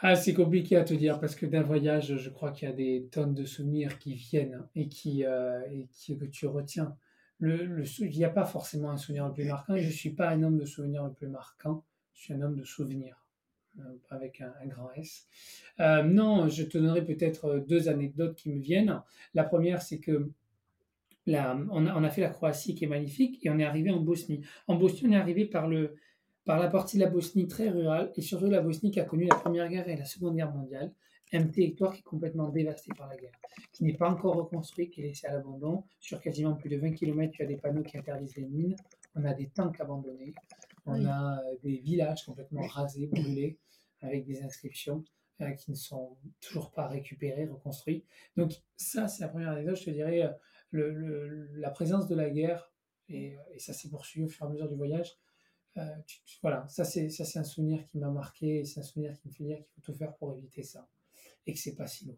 Ah, 0.00 0.16
c'est 0.16 0.34
compliqué 0.34 0.76
à 0.76 0.84
te 0.84 0.94
dire 0.94 1.20
parce 1.20 1.36
que 1.36 1.46
d'un 1.46 1.62
voyage, 1.62 2.16
je 2.16 2.30
crois 2.30 2.50
qu'il 2.50 2.68
y 2.68 2.72
a 2.72 2.74
des 2.74 3.08
tonnes 3.12 3.34
de 3.34 3.44
souvenirs 3.44 3.98
qui 3.98 4.14
viennent 4.14 4.66
et 4.74 4.88
qui, 4.88 5.24
euh, 5.24 5.60
et 5.70 5.86
qui 5.92 6.18
que 6.18 6.24
tu 6.24 6.46
retiens. 6.46 6.96
Le, 7.38 7.64
le, 7.64 7.84
il 8.00 8.16
n'y 8.16 8.24
a 8.24 8.30
pas 8.30 8.44
forcément 8.44 8.90
un 8.90 8.96
souvenir 8.96 9.26
le 9.26 9.32
plus 9.32 9.44
marquant 9.44 9.76
je 9.76 9.86
ne 9.86 9.90
suis 9.90 10.10
pas 10.10 10.28
un 10.30 10.42
homme 10.42 10.58
de 10.58 10.64
souvenirs 10.64 11.04
le 11.04 11.12
plus 11.12 11.28
marquant, 11.28 11.84
je 12.14 12.22
suis 12.22 12.34
un 12.34 12.42
homme 12.42 12.56
de 12.56 12.64
souvenirs. 12.64 13.21
Euh, 13.78 13.82
avec 14.10 14.42
un, 14.42 14.66
grand 14.66 14.92
S. 14.96 15.26
Euh, 15.80 16.02
non, 16.02 16.46
je 16.48 16.62
te 16.64 16.76
donnerai 16.76 17.02
peut-être 17.06 17.46
euh, 17.46 17.60
deux 17.60 17.88
anecdotes 17.88 18.36
qui 18.36 18.50
me 18.50 18.60
viennent. 18.60 19.00
La 19.32 19.44
première, 19.44 19.80
c'est 19.80 19.98
que 19.98 20.28
là, 21.26 21.58
on, 21.70 21.86
a, 21.86 22.10
fait 22.10 22.20
la 22.20 22.28
Croatie 22.28 22.74
qui 22.74 22.84
est 22.84 22.88
magnifique 22.88 23.44
et 23.46 23.48
on 23.48 23.58
est 23.58 23.64
arrivé 23.64 23.90
en 23.90 24.00
Bosnie. 24.00 24.44
En 24.68 24.76
Bosnie, 24.76 25.08
on 25.08 25.12
est 25.12 25.16
arrivé 25.16 25.46
par, 25.46 25.68
le, 25.68 25.94
par 26.44 26.60
la 26.60 26.68
partie 26.68 26.98
de 26.98 27.02
la 27.02 27.08
Bosnie 27.08 27.48
très 27.48 27.70
rurale 27.70 28.12
et 28.14 28.20
surtout 28.20 28.50
la 28.50 28.60
Bosnie 28.60 28.90
qui 28.90 29.00
a 29.00 29.04
connu 29.04 29.24
la 29.24 29.36
Première 29.36 29.68
Guerre 29.70 29.88
et 29.88 29.96
la 29.96 30.04
Seconde 30.04 30.36
Guerre 30.36 30.52
mondiale. 30.52 30.92
Un 31.32 31.46
territoire 31.46 31.94
qui 31.94 32.00
est 32.00 32.04
complètement 32.04 32.50
dévasté 32.50 32.92
par 32.94 33.08
la 33.08 33.16
guerre, 33.16 33.32
qui 33.72 33.84
n'est 33.84 33.94
pas 33.94 34.10
encore 34.10 34.34
reconstruit, 34.34 34.90
qui 34.90 35.00
est 35.00 35.04
laissé 35.04 35.26
à 35.26 35.32
l'abandon. 35.32 35.84
Sur 35.98 36.20
quasiment 36.20 36.52
plus 36.52 36.68
de 36.68 36.76
20 36.76 36.92
km, 36.92 37.32
il 37.38 37.42
y 37.42 37.44
a 37.46 37.48
des 37.48 37.56
panneaux 37.56 37.82
qui 37.82 37.96
interdisent 37.96 38.36
les 38.36 38.44
mines. 38.44 38.76
On 39.16 39.24
a 39.24 39.32
des 39.32 39.46
tanks 39.46 39.80
abandonnés. 39.80 40.34
On 40.86 41.04
a 41.04 41.38
euh, 41.38 41.56
des 41.62 41.76
villages 41.78 42.24
complètement 42.24 42.66
rasés, 42.66 43.06
brûlés, 43.06 43.58
avec 44.00 44.24
des 44.24 44.42
inscriptions 44.42 45.04
euh, 45.40 45.50
qui 45.52 45.70
ne 45.70 45.76
sont 45.76 46.16
toujours 46.40 46.72
pas 46.72 46.88
récupérées, 46.88 47.46
reconstruites. 47.46 48.04
Donc 48.36 48.52
ça, 48.76 49.08
c'est 49.08 49.22
la 49.22 49.28
première 49.28 49.50
anecdote, 49.50 49.76
je 49.76 49.84
te 49.84 49.90
dirais, 49.90 50.22
euh, 50.22 50.32
le, 50.70 51.48
la 51.54 51.70
présence 51.70 52.08
de 52.08 52.14
la 52.14 52.30
guerre, 52.30 52.72
et, 53.08 53.36
ça 53.58 53.72
s'est 53.72 53.90
poursuivi 53.90 54.24
au 54.24 54.28
fur 54.28 54.46
et 54.46 54.48
à 54.48 54.52
mesure 54.52 54.68
du 54.68 54.76
voyage. 54.76 55.18
voilà, 56.42 56.66
ça 56.68 56.84
c'est 56.84 57.08
ça 57.10 57.24
c'est 57.24 57.38
un 57.38 57.44
souvenir 57.44 57.86
qui 57.86 57.98
m'a 57.98 58.10
marqué, 58.10 58.60
et 58.60 58.64
c'est 58.64 58.80
un 58.80 58.82
souvenir 58.82 59.18
qui 59.18 59.28
me 59.28 59.32
fait 59.32 59.44
dire 59.44 59.58
qu'il 59.58 59.66
faut 59.74 59.92
tout 59.92 59.94
faire 59.94 60.14
pour 60.16 60.34
éviter 60.34 60.62
ça, 60.62 60.88
et 61.46 61.52
que 61.52 61.58
c'est 61.58 61.74
pas 61.74 61.86
si 61.86 62.06
loin. 62.06 62.16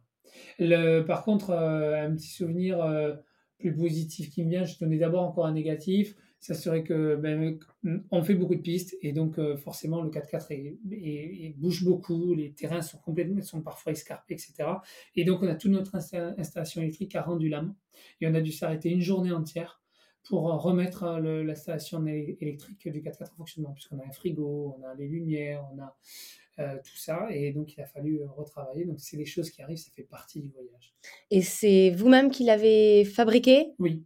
Le, 0.58 1.02
par 1.02 1.24
contre, 1.24 1.52
un 1.52 2.14
petit 2.14 2.28
souvenir 2.28 2.78
plus 3.58 3.74
positif 3.74 4.30
qui 4.30 4.44
me 4.44 4.50
vient, 4.50 4.64
je 4.64 4.74
te 4.74 4.84
donnais 4.84 4.98
d'abord 4.98 5.24
encore 5.24 5.46
un 5.46 5.52
négatif 5.52 6.16
ça 6.44 6.52
serait 6.52 6.82
que 6.82 7.16
ben, 7.16 7.58
on 8.10 8.22
fait 8.22 8.34
beaucoup 8.34 8.54
de 8.54 8.60
pistes 8.60 8.94
et 9.00 9.12
donc 9.12 9.38
euh, 9.38 9.56
forcément 9.56 10.02
le 10.02 10.10
4x4 10.10 11.54
bouge 11.56 11.84
beaucoup, 11.84 12.34
les 12.34 12.52
terrains 12.52 12.82
sont 12.82 12.98
complètement 12.98 13.40
sont 13.40 13.62
parfois 13.62 13.92
escarpés, 13.92 14.34
etc. 14.34 14.68
Et 15.16 15.24
donc 15.24 15.42
on 15.42 15.48
a 15.48 15.54
toute 15.54 15.70
notre 15.70 15.94
installation 15.94 16.82
électrique 16.82 17.14
a 17.16 17.22
rendu 17.22 17.48
l'âme 17.48 17.74
et 18.20 18.26
on 18.26 18.34
a 18.34 18.42
dû 18.42 18.52
s'arrêter 18.52 18.90
une 18.90 19.00
journée 19.00 19.32
entière 19.32 19.80
pour 20.28 20.52
euh, 20.52 20.56
remettre 20.56 21.04
euh, 21.04 21.42
l'installation 21.44 22.04
électrique 22.04 22.88
du 22.90 23.00
4x4 23.00 23.32
en 23.32 23.36
fonctionnement, 23.36 23.72
puisqu'on 23.72 23.98
a 24.00 24.04
un 24.04 24.12
frigo, 24.12 24.76
on 24.78 24.82
a 24.86 24.94
les 24.96 25.08
lumières, 25.08 25.66
on 25.72 25.80
a 25.80 25.96
tout 26.56 26.96
ça, 26.96 27.26
et 27.30 27.52
donc 27.52 27.74
il 27.74 27.80
a 27.80 27.86
fallu 27.86 28.22
retravailler. 28.36 28.84
Donc 28.84 29.00
c'est 29.00 29.16
des 29.16 29.24
choses 29.24 29.50
qui 29.50 29.60
arrivent, 29.62 29.78
ça 29.78 29.90
fait 29.90 30.04
partie 30.04 30.40
du 30.40 30.50
voyage. 30.50 30.94
Et 31.30 31.40
c'est 31.40 31.90
vous-même 31.90 32.30
qui 32.30 32.44
l'avez 32.44 33.04
fabriqué? 33.04 33.72
Oui. 33.78 34.04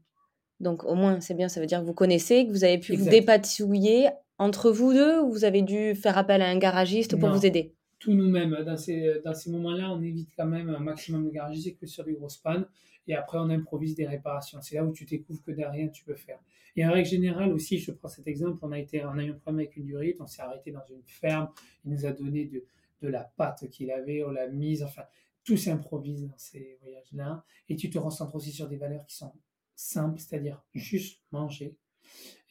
Donc 0.61 0.85
au 0.85 0.95
moins, 0.95 1.21
c'est 1.21 1.35
bien, 1.35 1.49
ça 1.49 1.61
veut 1.61 1.67
dire 1.67 1.81
que 1.81 1.87
vous 1.87 1.95
connaissez, 1.95 2.47
que 2.47 2.51
vous 2.51 2.65
avez 2.65 2.79
pu 2.79 2.97
vous 2.97 3.09
dépatouiller 3.09 4.09
entre 4.39 4.71
vous 4.71 4.93
deux 4.93 5.21
ou 5.21 5.33
vous 5.33 5.45
avez 5.45 5.63
dû 5.63 5.95
faire 5.95 6.19
appel 6.19 6.43
à 6.43 6.49
un 6.49 6.59
garagiste 6.59 7.19
pour 7.19 7.31
vous 7.31 7.47
aider? 7.47 7.75
Tout 7.99 8.13
nous-mêmes. 8.13 8.57
Dans 8.65 8.77
ces, 8.77 9.21
dans 9.25 9.35
ces 9.35 9.51
moments-là, 9.51 9.93
on 9.93 10.01
évite 10.01 10.31
quand 10.37 10.47
même 10.47 10.69
un 10.69 10.79
maximum 10.79 11.25
de 11.25 11.31
garagistes 11.31 11.79
que 11.79 11.87
sur 11.87 12.05
les 12.05 12.15
grosses 12.15 12.37
pannes. 12.37 12.67
Et 13.09 13.15
après, 13.15 13.39
on 13.39 13.51
improvise 13.51 13.95
des 13.95 14.07
réparations. 14.07 14.61
C'est 14.61 14.77
là 14.77 14.85
où 14.85 14.93
tu 14.93 15.05
découvres 15.05 15.43
que 15.43 15.51
derrière, 15.51 15.91
tu 15.91 16.05
peux 16.05 16.15
faire. 16.15 16.39
Et 16.77 16.87
en 16.87 16.93
règle 16.93 17.09
générale 17.09 17.53
aussi, 17.53 17.79
je 17.79 17.91
prends 17.91 18.09
cet 18.09 18.29
exemple, 18.29 18.59
on 18.63 18.71
a, 18.71 18.79
été, 18.79 19.05
on 19.05 19.19
a 19.19 19.25
eu 19.25 19.31
un 19.31 19.35
problème 19.35 19.65
avec 19.65 19.77
une 19.77 19.87
durite, 19.87 20.21
on 20.21 20.27
s'est 20.27 20.43
arrêté 20.43 20.71
dans 20.71 20.85
une 20.91 21.03
ferme, 21.07 21.49
il 21.85 21.91
nous 21.91 22.07
a 22.07 22.13
donné 22.13 22.45
de, 22.45 22.63
de 23.03 23.09
la 23.09 23.25
pâte 23.37 23.69
qu'il 23.71 23.91
avait, 23.91 24.23
on 24.23 24.31
l'a 24.31 24.47
mise, 24.47 24.85
enfin, 24.85 25.03
tout 25.43 25.57
s'improvise 25.57 26.29
dans 26.29 26.37
ces 26.37 26.79
voyages-là. 26.83 27.43
Et 27.69 27.75
tu 27.75 27.91
te 27.91 27.99
recentres 27.99 28.37
aussi 28.37 28.53
sur 28.53 28.69
des 28.69 28.77
valeurs 28.77 29.05
qui 29.07 29.17
sont 29.17 29.33
simple, 29.79 30.19
c'est-à-dire 30.19 30.63
juste 30.75 31.23
manger, 31.31 31.77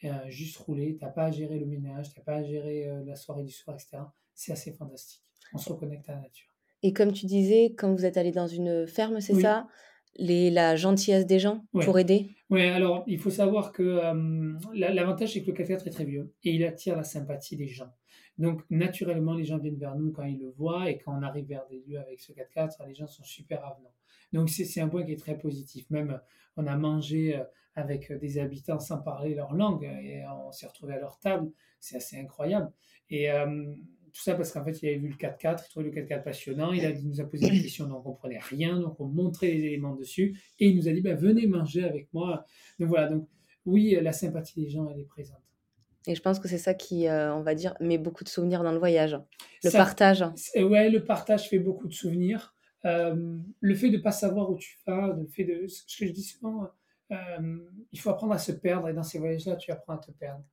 euh, 0.05 0.09
juste 0.29 0.57
rouler. 0.57 0.95
Tu 0.97 1.03
n'as 1.03 1.11
pas 1.11 1.25
à 1.25 1.31
gérer 1.31 1.59
le 1.59 1.65
ménage, 1.65 2.13
tu 2.13 2.19
n'as 2.19 2.23
pas 2.23 2.35
à 2.35 2.43
gérer 2.43 2.87
euh, 2.87 3.03
la 3.05 3.15
soirée 3.15 3.43
du 3.43 3.51
soir, 3.51 3.75
etc. 3.75 3.97
C'est 4.33 4.53
assez 4.53 4.71
fantastique. 4.71 5.23
On 5.53 5.57
se 5.57 5.69
reconnecte 5.71 6.09
à 6.09 6.13
la 6.13 6.21
nature. 6.21 6.47
Et 6.83 6.93
comme 6.93 7.11
tu 7.11 7.25
disais, 7.25 7.73
quand 7.77 7.93
vous 7.93 8.05
êtes 8.05 8.17
allé 8.17 8.31
dans 8.31 8.47
une 8.47 8.87
ferme, 8.87 9.19
c'est 9.19 9.39
ça? 9.41 9.67
Les, 10.19 10.49
la 10.49 10.75
gentillesse 10.75 11.27
des 11.27 11.37
gens 11.37 11.63
pour 11.73 11.99
aider? 11.99 12.29
Oui, 12.49 12.63
alors 12.63 13.03
il 13.07 13.19
faut 13.19 13.29
savoir 13.29 13.71
que 13.71 13.83
euh, 13.83 14.57
l'avantage, 14.73 15.33
c'est 15.33 15.43
que 15.43 15.51
le 15.51 15.53
4 15.53 15.87
est 15.87 15.91
très 15.91 16.05
vieux 16.05 16.33
et 16.43 16.51
il 16.51 16.63
attire 16.63 16.95
la 16.95 17.03
sympathie 17.03 17.55
des 17.55 17.67
gens. 17.67 17.91
Donc, 18.37 18.61
naturellement, 18.69 19.33
les 19.33 19.45
gens 19.45 19.57
viennent 19.57 19.79
vers 19.79 19.95
nous 19.95 20.11
quand 20.11 20.23
ils 20.23 20.39
le 20.39 20.49
voient 20.49 20.89
et 20.89 20.97
quand 20.99 21.17
on 21.17 21.23
arrive 21.23 21.47
vers 21.47 21.65
des 21.67 21.83
lieux 21.87 21.99
avec 21.99 22.19
ce 22.19 22.31
4x4, 22.31 22.87
les 22.87 22.93
gens 22.93 23.07
sont 23.07 23.23
super 23.23 23.65
avenants. 23.65 23.93
Donc, 24.33 24.49
c'est 24.49 24.81
un 24.81 24.89
point 24.89 25.03
qui 25.03 25.13
est 25.13 25.19
très 25.19 25.37
positif. 25.37 25.89
Même, 25.89 26.19
on 26.55 26.67
a 26.67 26.75
mangé 26.75 27.37
euh, 27.37 27.43
avec 27.75 28.11
des 28.11 28.39
habitants 28.39 28.79
sans 28.79 28.99
parler 28.99 29.35
leur 29.35 29.53
langue 29.53 29.83
et 29.83 30.23
on 30.27 30.51
s'est 30.51 30.67
retrouvé 30.67 30.93
à 30.93 30.99
leur 30.99 31.19
table. 31.19 31.51
C'est 31.79 31.97
assez 31.97 32.19
incroyable. 32.19 32.71
Et 33.09 33.31
euh, 33.31 33.73
tout 34.17 34.21
ça 34.21 34.35
parce 34.35 34.51
qu'en 34.51 34.63
fait, 34.63 34.81
il 34.81 34.89
avait 34.89 34.97
vu 34.97 35.09
le 35.09 35.15
4x4, 35.15 35.63
il 35.65 35.69
trouvait 35.69 35.89
le 35.89 35.91
4x4 35.91 36.23
passionnant, 36.23 36.73
il, 36.73 37.07
nous 37.07 37.21
a 37.21 37.25
posé 37.25 37.49
des 37.49 37.61
questions, 37.61 37.87
donc 37.87 37.99
on 37.99 38.13
comprenait 38.13 38.39
rien, 38.39 38.79
donc 38.79 38.99
on 38.99 39.05
montrait 39.05 39.51
les 39.51 39.65
éléments 39.65 39.95
dessus 39.95 40.39
et 40.59 40.69
il 40.69 40.75
nous 40.75 40.87
a 40.87 40.91
dit, 40.91 41.01
ben, 41.01 41.15
venez 41.15 41.45
manger 41.45 41.83
avec 41.83 42.11
moi. 42.13 42.45
Donc 42.79 42.89
voilà, 42.89 43.09
donc 43.09 43.27
oui, 43.65 43.97
la 44.01 44.13
sympathie 44.13 44.59
des 44.61 44.69
gens, 44.69 44.89
elle 44.89 44.99
est 44.99 45.05
présente. 45.05 45.46
Et 46.07 46.15
je 46.15 46.21
pense 46.21 46.39
que 46.39 46.47
c'est 46.47 46.57
ça 46.57 46.73
qui, 46.73 47.07
euh, 47.07 47.35
on 47.35 47.41
va 47.41 47.53
dire, 47.53 47.75
met 47.79 47.97
beaucoup 47.97 48.23
de 48.23 48.29
souvenirs 48.29 48.63
dans 48.63 48.71
le 48.71 48.79
voyage. 48.79 49.19
Le 49.63 49.71
partage. 49.71 50.23
Ouais, 50.55 50.89
le 50.89 51.03
partage 51.03 51.49
fait 51.49 51.59
beaucoup 51.59 51.87
de 51.87 51.93
souvenirs. 51.93 52.55
Euh, 52.85 53.37
le 53.59 53.75
fait 53.75 53.89
de 53.89 53.97
ne 53.97 54.01
pas 54.01 54.11
savoir 54.11 54.49
où 54.49 54.57
tu 54.57 54.77
vas, 54.87 55.07
le 55.07 55.27
fait 55.27 55.43
de. 55.43 55.67
Ce 55.67 55.83
que 55.83 56.05
je 56.05 56.11
dis 56.11 56.23
souvent, 56.23 56.69
euh, 57.11 57.57
il 57.91 57.99
faut 57.99 58.09
apprendre 58.09 58.33
à 58.33 58.37
se 58.37 58.53
perdre 58.53 58.87
et 58.87 58.93
dans 58.93 59.03
ces 59.03 59.19
voyages-là, 59.19 59.57
tu 59.57 59.71
apprends 59.71 59.93
à 59.93 59.97
te 59.97 60.11
perdre. 60.11 60.43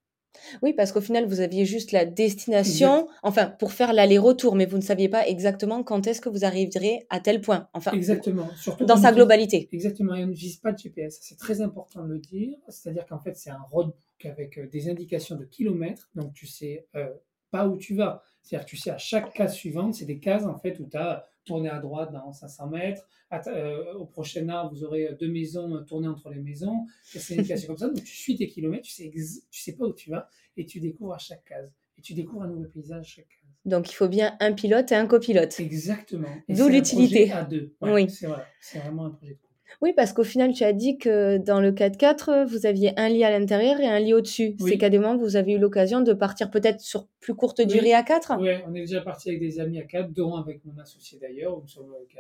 Oui, 0.63 0.73
parce 0.73 0.91
qu'au 0.93 1.01
final, 1.01 1.27
vous 1.27 1.41
aviez 1.41 1.65
juste 1.65 1.93
la 1.93 2.05
destination, 2.05 3.07
enfin, 3.23 3.47
pour 3.47 3.73
faire 3.73 3.93
l'aller-retour, 3.93 4.57
mais 4.57 4.67
vous 4.67 4.77
ne 4.77 4.83
saviez 4.83 5.09
pas 5.09 5.27
exactement 5.29 5.85
quand 5.85 6.07
est-ce 6.09 6.21
que 6.21 6.29
vous 6.29 6.45
arriverez 6.45 7.07
à 7.09 7.21
tel 7.21 7.41
point. 7.41 7.69
Enfin, 7.73 7.93
exactement. 7.93 8.49
Surtout 8.57 8.85
dans 8.85 8.97
sa 8.97 9.13
globalité. 9.13 9.69
Exactement. 9.73 10.15
Et 10.15 10.25
on 10.25 10.29
n'utilise 10.29 10.57
pas 10.57 10.73
de 10.73 10.79
GPS. 10.79 11.19
C'est 11.21 11.39
très 11.39 11.61
important 11.61 12.03
de 12.05 12.15
le 12.15 12.19
dire. 12.19 12.57
C'est-à-dire 12.69 13.07
qu'en 13.07 13.21
fait, 13.21 13.37
c'est 13.37 13.51
un 13.51 13.63
roadbook 13.71 13.95
avec 14.27 14.59
euh, 14.59 14.67
des 14.67 14.89
indications 14.89 15.37
de 15.37 15.45
kilomètres. 15.45 16.11
Donc, 16.15 16.33
tu 16.35 16.47
sais 16.47 16.87
euh, 16.95 17.09
pas 17.51 17.67
où 17.67 17.77
tu 17.77 17.95
vas. 17.95 18.23
C'est-à-dire 18.43 18.67
que 18.67 18.71
tu 18.71 18.77
sais 18.77 18.91
à 18.91 18.99
chaque 18.99 19.33
case 19.33 19.55
suivante, 19.55 19.95
c'est 19.95 20.05
des 20.05 20.19
cases 20.19 20.45
en 20.45 20.59
fait 20.59 20.79
où 20.81 20.89
tu 20.89 20.97
as 20.97 21.25
tourné 21.45 21.69
à 21.69 21.79
droite 21.79 22.13
dans 22.13 22.33
500 22.33 22.69
mètres. 22.69 23.07
Euh, 23.47 23.95
au 23.95 24.07
prochain 24.07 24.49
arbre, 24.49 24.75
vous 24.75 24.85
aurez 24.85 25.15
deux 25.19 25.29
maisons 25.29 25.85
tournées 25.85 26.09
entre 26.09 26.31
les 26.31 26.41
maisons. 26.41 26.87
C'est 27.05 27.35
une 27.35 27.41
indication 27.41 27.67
comme 27.69 27.79
ça. 27.79 27.89
Donc, 27.89 28.03
tu 28.03 28.17
suis 28.17 28.37
tes 28.37 28.49
kilomètres, 28.49 28.85
tu 28.85 28.93
sais, 28.93 29.11
tu 29.11 29.61
sais 29.61 29.77
pas 29.77 29.85
où 29.85 29.93
tu 29.93 30.11
vas 30.11 30.29
et 30.57 30.67
tu 30.67 30.81
découvres 30.81 31.15
à 31.15 31.19
chaque 31.19 31.45
case. 31.45 31.73
Et 31.99 32.03
tu 32.03 32.15
découvres 32.15 32.43
un 32.43 32.49
nouveau 32.49 32.65
paysage 32.65 33.01
à 33.01 33.03
chaque 33.03 33.29
case. 33.29 33.45
Donc, 33.65 33.91
il 33.91 33.95
faut 33.95 34.09
bien 34.09 34.37
un 34.41 34.53
pilote 34.53 34.93
et 34.93 34.95
un 34.95 35.07
copilote. 35.07 35.59
Exactement. 35.59 36.29
D'où 36.49 36.69
l'utilité. 36.69 37.33
À 37.33 37.45
deux. 37.45 37.75
oui. 37.81 38.11
C'est 38.11 38.27
vrai. 38.27 38.45
C'est 38.61 38.79
vraiment 38.79 39.07
un 39.07 39.11
projet 39.11 39.35
de 39.35 39.39
oui, 39.83 39.93
parce 39.95 40.13
qu'au 40.13 40.25
final, 40.25 40.53
tu 40.53 40.65
as 40.65 40.73
dit 40.73 40.99
que 40.99 41.39
dans 41.39 41.61
le 41.61 41.73
4x4, 41.73 42.45
vous 42.47 42.67
aviez 42.67 42.99
un 42.99 43.09
lit 43.09 43.25
à 43.25 43.37
l'intérieur 43.37 43.81
et 43.81 43.87
un 43.87 43.99
lit 43.99 44.15
au-dessus. 44.15 44.57
C'est 44.59 44.79
qu'à 44.79 44.91
des 44.91 44.99
moments, 44.99 45.17
vous 45.17 45.37
avez 45.37 45.53
eu 45.53 45.59
l'occasion 45.59 46.01
de 46.01 46.13
partir 46.13 46.51
peut-être 46.51 46.81
sur 46.81 47.07
plus 47.21 47.35
courte 47.35 47.61
durée 47.63 47.95
à 47.95 48.03
4 48.03 48.37
Oui, 48.39 48.51
on 48.69 48.75
est 48.75 48.81
déjà 48.81 49.01
parti 49.01 49.31
avec 49.31 49.41
des 49.41 49.59
amis 49.59 49.79
à 49.79 49.85
4, 49.85 50.13
dont 50.13 50.35
avec 50.35 50.65
mon 50.65 50.79
associé 50.79 51.19
d'ailleurs, 51.19 51.63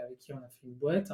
avec 0.02 0.18
qui 0.18 0.32
on 0.32 0.36
a 0.38 0.48
fait 0.48 0.66
une 0.66 0.74
boîte. 0.74 1.12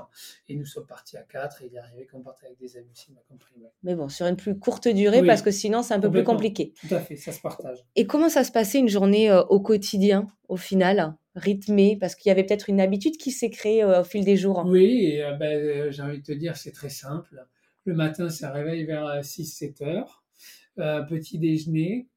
Et 0.49 0.57
nous 0.57 0.65
sommes 0.65 0.87
partis 0.87 1.17
à 1.17 1.23
4 1.23 1.63
et 1.63 1.71
il 1.71 1.75
est 1.75 1.79
arrivé 1.79 2.07
qu'on 2.07 2.21
partait 2.21 2.47
avec 2.47 2.59
des 2.59 2.77
amis 2.77 2.89
aussi, 2.93 3.13
compris. 3.29 3.55
Mais 3.83 3.95
bon, 3.95 4.09
sur 4.09 4.27
une 4.27 4.37
plus 4.37 4.59
courte 4.59 4.89
durée, 4.89 5.25
parce 5.25 5.43
que 5.43 5.51
sinon, 5.51 5.83
c'est 5.83 5.95
un 5.95 6.01
peu 6.01 6.11
plus 6.11 6.25
compliqué. 6.25 6.73
Tout 6.89 6.95
à 6.95 7.01
fait, 7.01 7.17
ça 7.17 7.33
se 7.33 7.41
partage. 7.41 7.85
Et 7.97 8.07
comment 8.07 8.29
ça 8.29 8.45
se 8.45 8.53
passait 8.53 8.79
une 8.79 8.89
journée 8.89 9.31
euh, 9.31 9.43
au 9.45 9.61
quotidien? 9.61 10.29
Au 10.51 10.57
final, 10.57 11.15
rythmé 11.37 11.97
Parce 11.97 12.15
qu'il 12.15 12.29
y 12.29 12.33
avait 12.33 12.45
peut-être 12.45 12.69
une 12.69 12.81
habitude 12.81 13.17
qui 13.17 13.31
s'est 13.31 13.51
créée 13.51 13.85
au 13.85 14.05
fil 14.05 14.25
des 14.25 14.37
jours. 14.37 14.65
Oui, 14.67 15.07
et 15.07 15.23
ben, 15.39 15.91
j'ai 15.91 16.03
envie 16.03 16.19
de 16.19 16.25
te 16.25 16.33
dire, 16.33 16.57
c'est 16.57 16.73
très 16.73 16.91
simple. 16.91 17.47
Le 17.85 17.95
matin, 17.95 18.29
ça 18.29 18.51
réveille 18.51 18.85
vers 18.85 19.21
6-7 19.21 19.85
heures. 19.85 20.25
petit 20.77 21.39
déjeuner, 21.39 22.09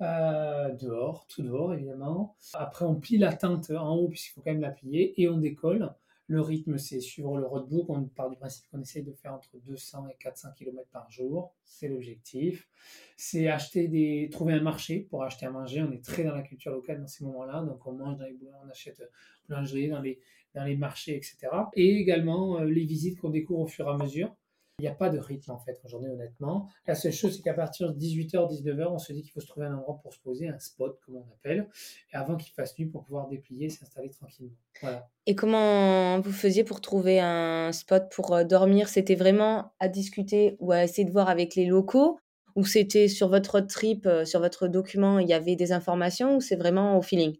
dehors, 0.00 1.26
tout 1.28 1.42
dehors 1.42 1.74
évidemment. 1.74 2.36
Après, 2.54 2.84
on 2.84 2.94
plie 2.94 3.18
la 3.18 3.32
tente 3.32 3.70
en 3.70 3.96
haut 3.96 4.08
puisqu'il 4.08 4.30
faut 4.30 4.40
quand 4.40 4.52
même 4.52 4.62
la 4.62 4.70
plier 4.70 5.20
et 5.20 5.28
on 5.28 5.38
décolle. 5.38 5.92
Le 6.30 6.40
rythme, 6.42 6.78
c'est 6.78 7.00
suivre 7.00 7.38
le 7.38 7.44
roadbook. 7.44 7.90
On 7.90 8.04
part 8.04 8.30
du 8.30 8.36
principe 8.36 8.64
qu'on 8.70 8.80
essaye 8.80 9.02
de 9.02 9.10
faire 9.10 9.34
entre 9.34 9.58
200 9.66 10.06
et 10.10 10.14
400 10.14 10.50
km 10.56 10.88
par 10.92 11.10
jour. 11.10 11.56
C'est 11.64 11.88
l'objectif. 11.88 12.68
C'est 13.16 13.48
acheter 13.48 13.88
des, 13.88 14.28
trouver 14.30 14.54
un 14.54 14.60
marché 14.60 15.00
pour 15.10 15.24
acheter 15.24 15.46
à 15.46 15.50
manger. 15.50 15.82
On 15.82 15.90
est 15.90 16.04
très 16.04 16.22
dans 16.22 16.36
la 16.36 16.42
culture 16.42 16.70
locale 16.70 17.00
dans 17.00 17.08
ces 17.08 17.24
moments-là. 17.24 17.62
Donc, 17.62 17.84
on 17.84 17.94
mange 17.94 18.16
dans 18.16 18.26
les 18.26 18.38
on 18.64 18.70
achète 18.70 19.02
boulangerie, 19.48 19.88
dans 19.88 20.00
les, 20.00 20.20
dans 20.54 20.62
les 20.62 20.76
marchés, 20.76 21.16
etc. 21.16 21.48
Et 21.74 21.96
également 21.96 22.60
euh, 22.60 22.64
les 22.64 22.84
visites 22.84 23.18
qu'on 23.18 23.30
découvre 23.30 23.62
au 23.62 23.66
fur 23.66 23.88
et 23.88 23.90
à 23.90 23.96
mesure. 23.96 24.32
Il 24.80 24.84
n'y 24.84 24.88
a 24.88 24.94
pas 24.94 25.10
de 25.10 25.18
rythme 25.18 25.50
en 25.50 25.58
fait 25.58 25.78
journée 25.84 26.08
honnêtement. 26.08 26.66
La 26.86 26.94
seule 26.94 27.12
chose 27.12 27.36
c'est 27.36 27.42
qu'à 27.42 27.52
partir 27.52 27.92
de 27.92 27.98
18h, 27.98 28.50
19h, 28.50 28.86
on 28.90 28.98
se 28.98 29.12
dit 29.12 29.20
qu'il 29.20 29.30
faut 29.30 29.40
se 29.40 29.46
trouver 29.46 29.66
un 29.66 29.74
endroit 29.74 30.00
pour 30.02 30.14
se 30.14 30.18
poser, 30.20 30.48
un 30.48 30.58
spot 30.58 30.98
comme 31.04 31.16
on 31.16 31.26
appelle, 31.34 31.68
et 32.10 32.16
avant 32.16 32.38
qu'il 32.38 32.54
fasse 32.54 32.78
nuit 32.78 32.86
pour 32.86 33.04
pouvoir 33.04 33.28
déplier, 33.28 33.68
s'installer 33.68 34.08
tranquillement. 34.08 34.54
Voilà. 34.80 35.06
Et 35.26 35.34
comment 35.34 36.18
vous 36.20 36.32
faisiez 36.32 36.64
pour 36.64 36.80
trouver 36.80 37.20
un 37.20 37.72
spot 37.72 38.10
pour 38.10 38.32
euh, 38.32 38.44
dormir? 38.44 38.88
C'était 38.88 39.16
vraiment 39.16 39.74
à 39.80 39.88
discuter 39.88 40.56
ou 40.60 40.72
à 40.72 40.84
essayer 40.84 41.04
de 41.04 41.12
voir 41.12 41.28
avec 41.28 41.56
les 41.56 41.66
locaux? 41.66 42.18
Ou 42.56 42.64
c'était 42.64 43.06
sur 43.06 43.28
votre 43.28 43.60
trip, 43.60 44.06
euh, 44.06 44.24
sur 44.24 44.40
votre 44.40 44.66
document, 44.66 45.18
il 45.18 45.28
y 45.28 45.34
avait 45.34 45.56
des 45.56 45.72
informations 45.72 46.36
ou 46.36 46.40
c'est 46.40 46.56
vraiment 46.56 46.96
au 46.96 47.02
feeling? 47.02 47.36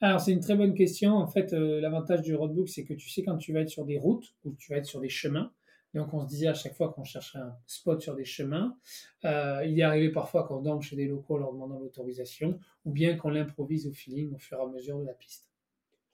Alors, 0.00 0.20
c'est 0.20 0.32
une 0.32 0.40
très 0.40 0.56
bonne 0.56 0.74
question. 0.74 1.14
En 1.14 1.26
fait, 1.26 1.52
euh, 1.52 1.80
l'avantage 1.80 2.22
du 2.22 2.34
roadbook, 2.34 2.68
c'est 2.68 2.84
que 2.84 2.94
tu 2.94 3.08
sais 3.08 3.22
quand 3.22 3.36
tu 3.36 3.52
vas 3.52 3.60
être 3.60 3.68
sur 3.68 3.84
des 3.84 3.98
routes 3.98 4.34
ou 4.44 4.54
tu 4.54 4.72
vas 4.72 4.78
être 4.78 4.86
sur 4.86 5.00
des 5.00 5.08
chemins, 5.08 5.52
donc 5.94 6.14
on 6.14 6.22
se 6.22 6.28
disait 6.28 6.48
à 6.48 6.54
chaque 6.54 6.74
fois 6.74 6.92
qu'on 6.92 7.04
chercherait 7.04 7.40
un 7.40 7.54
spot 7.66 8.00
sur 8.00 8.14
des 8.14 8.24
chemins, 8.24 8.76
euh, 9.24 9.64
il 9.66 9.78
est 9.78 9.82
arrivé 9.82 10.10
parfois 10.10 10.44
qu'on 10.44 10.60
dorme 10.60 10.80
chez 10.82 10.96
des 10.96 11.06
locaux 11.06 11.34
en 11.34 11.38
leur 11.38 11.52
demandant 11.52 11.78
l'autorisation, 11.78 12.58
ou 12.84 12.92
bien 12.92 13.16
qu'on 13.16 13.30
l'improvise 13.30 13.86
au 13.86 13.92
feeling 13.92 14.34
au 14.34 14.38
fur 14.38 14.58
et 14.58 14.62
à 14.62 14.66
mesure 14.66 14.98
de 14.98 15.06
la 15.06 15.12
piste. 15.12 15.50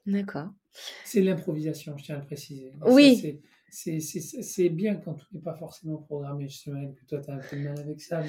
D'accord. 0.07 0.49
C'est 1.05 1.21
l'improvisation, 1.21 1.97
je 1.97 2.05
tiens 2.05 2.17
à 2.17 2.19
le 2.19 2.25
préciser. 2.25 2.73
oui. 2.87 3.41
C'est 3.71 4.71
bien 4.71 4.95
quand 4.95 5.13
tout 5.13 5.27
n'est 5.33 5.43
pas 5.43 5.55
forcément 5.55 5.99
programmé. 5.99 6.49
Je 6.49 6.59
sais 6.59 6.71
même 6.71 6.95
que 6.95 7.05
toi, 7.05 7.21
tu 7.21 7.31
as 7.31 7.35
un 7.35 7.39
peu 7.39 7.57
de 7.57 7.63
mal 7.65 7.79
avec 7.79 8.01
ça. 8.01 8.23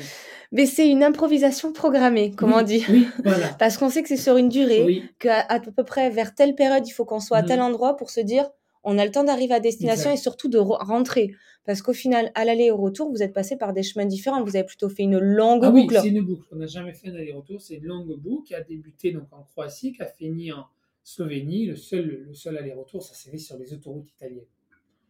Mais, 0.52 0.66
c'est 0.66 0.90
une 0.90 1.02
improvisation 1.02 1.72
programmée, 1.72 2.32
comme 2.32 2.52
on 2.52 2.62
dit. 2.62 2.84
Oui, 2.90 3.08
voilà. 3.24 3.48
Parce 3.54 3.78
qu'on 3.78 3.90
sait 3.90 4.02
que 4.02 4.10
c'est 4.10 4.18
sur 4.18 4.36
une 4.36 4.50
durée, 4.50 5.04
qu'à 5.18 5.40
à 5.48 5.62
peu 5.62 5.86
près 5.86 6.10
vers 6.10 6.36
telle 6.36 6.56
période, 6.56 6.86
il 6.86 6.92
faut 6.92 7.06
qu'on 7.06 7.22
soit 7.22 7.38
à 7.38 7.44
tel 7.44 7.60
mhm. 7.60 7.66
endroit 7.68 7.96
pour 7.96 8.10
se 8.10 8.20
dire 8.20 8.50
on 8.84 8.98
a 8.98 9.06
le 9.06 9.12
temps 9.12 9.24
d'arriver 9.24 9.54
à 9.54 9.60
destination 9.60 10.12
et 10.12 10.18
surtout 10.18 10.48
de 10.48 10.58
rentrer. 10.58 11.36
Parce 11.66 11.82
qu'au 11.82 11.94
final, 11.94 12.32
à 12.36 12.46
l'aller 12.46 12.66
et 12.66 12.72
au 12.72 12.78
retour, 12.78 13.12
vous 13.12 13.22
êtes 13.22 13.34
passé 13.34 13.58
par 13.58 13.74
des 13.74 13.84
chemins 13.84 14.06
différents. 14.06 14.44
Vous 14.44 14.56
avez 14.56 14.66
plutôt 14.66 14.90
fait 14.90 15.04
une 15.04 15.20
longue 15.20 15.64
ah 15.66 15.72
boucle. 15.72 15.96
Oui, 15.96 16.00
c'est 16.02 16.08
une 16.08 16.22
boucle. 16.22 16.48
On 16.52 16.56
n'a 16.56 16.66
jamais 16.66 16.94
fait 16.94 17.10
un 17.10 17.16
aller-retour. 17.16 17.62
C'est 17.62 17.76
une 17.76 17.86
longue 17.86 18.16
boucle 18.18 18.48
qui 18.48 18.56
a 18.56 18.62
débuté 18.62 19.12
donc 19.12 19.28
en 19.32 19.44
Croatie, 19.44 19.94
qui 19.94 20.02
a 20.02 20.08
fini 20.08 20.52
en 20.52 20.66
Slovénie. 21.04 21.66
Le 21.66 21.76
seul, 21.76 22.26
le 22.28 22.34
seul 22.34 22.58
aller-retour, 22.58 23.04
ça 23.04 23.14
s'est 23.14 23.30
fait 23.30 23.38
sur 23.38 23.58
les 23.58 23.74
autoroutes 23.74 24.10
italiennes. 24.10 24.46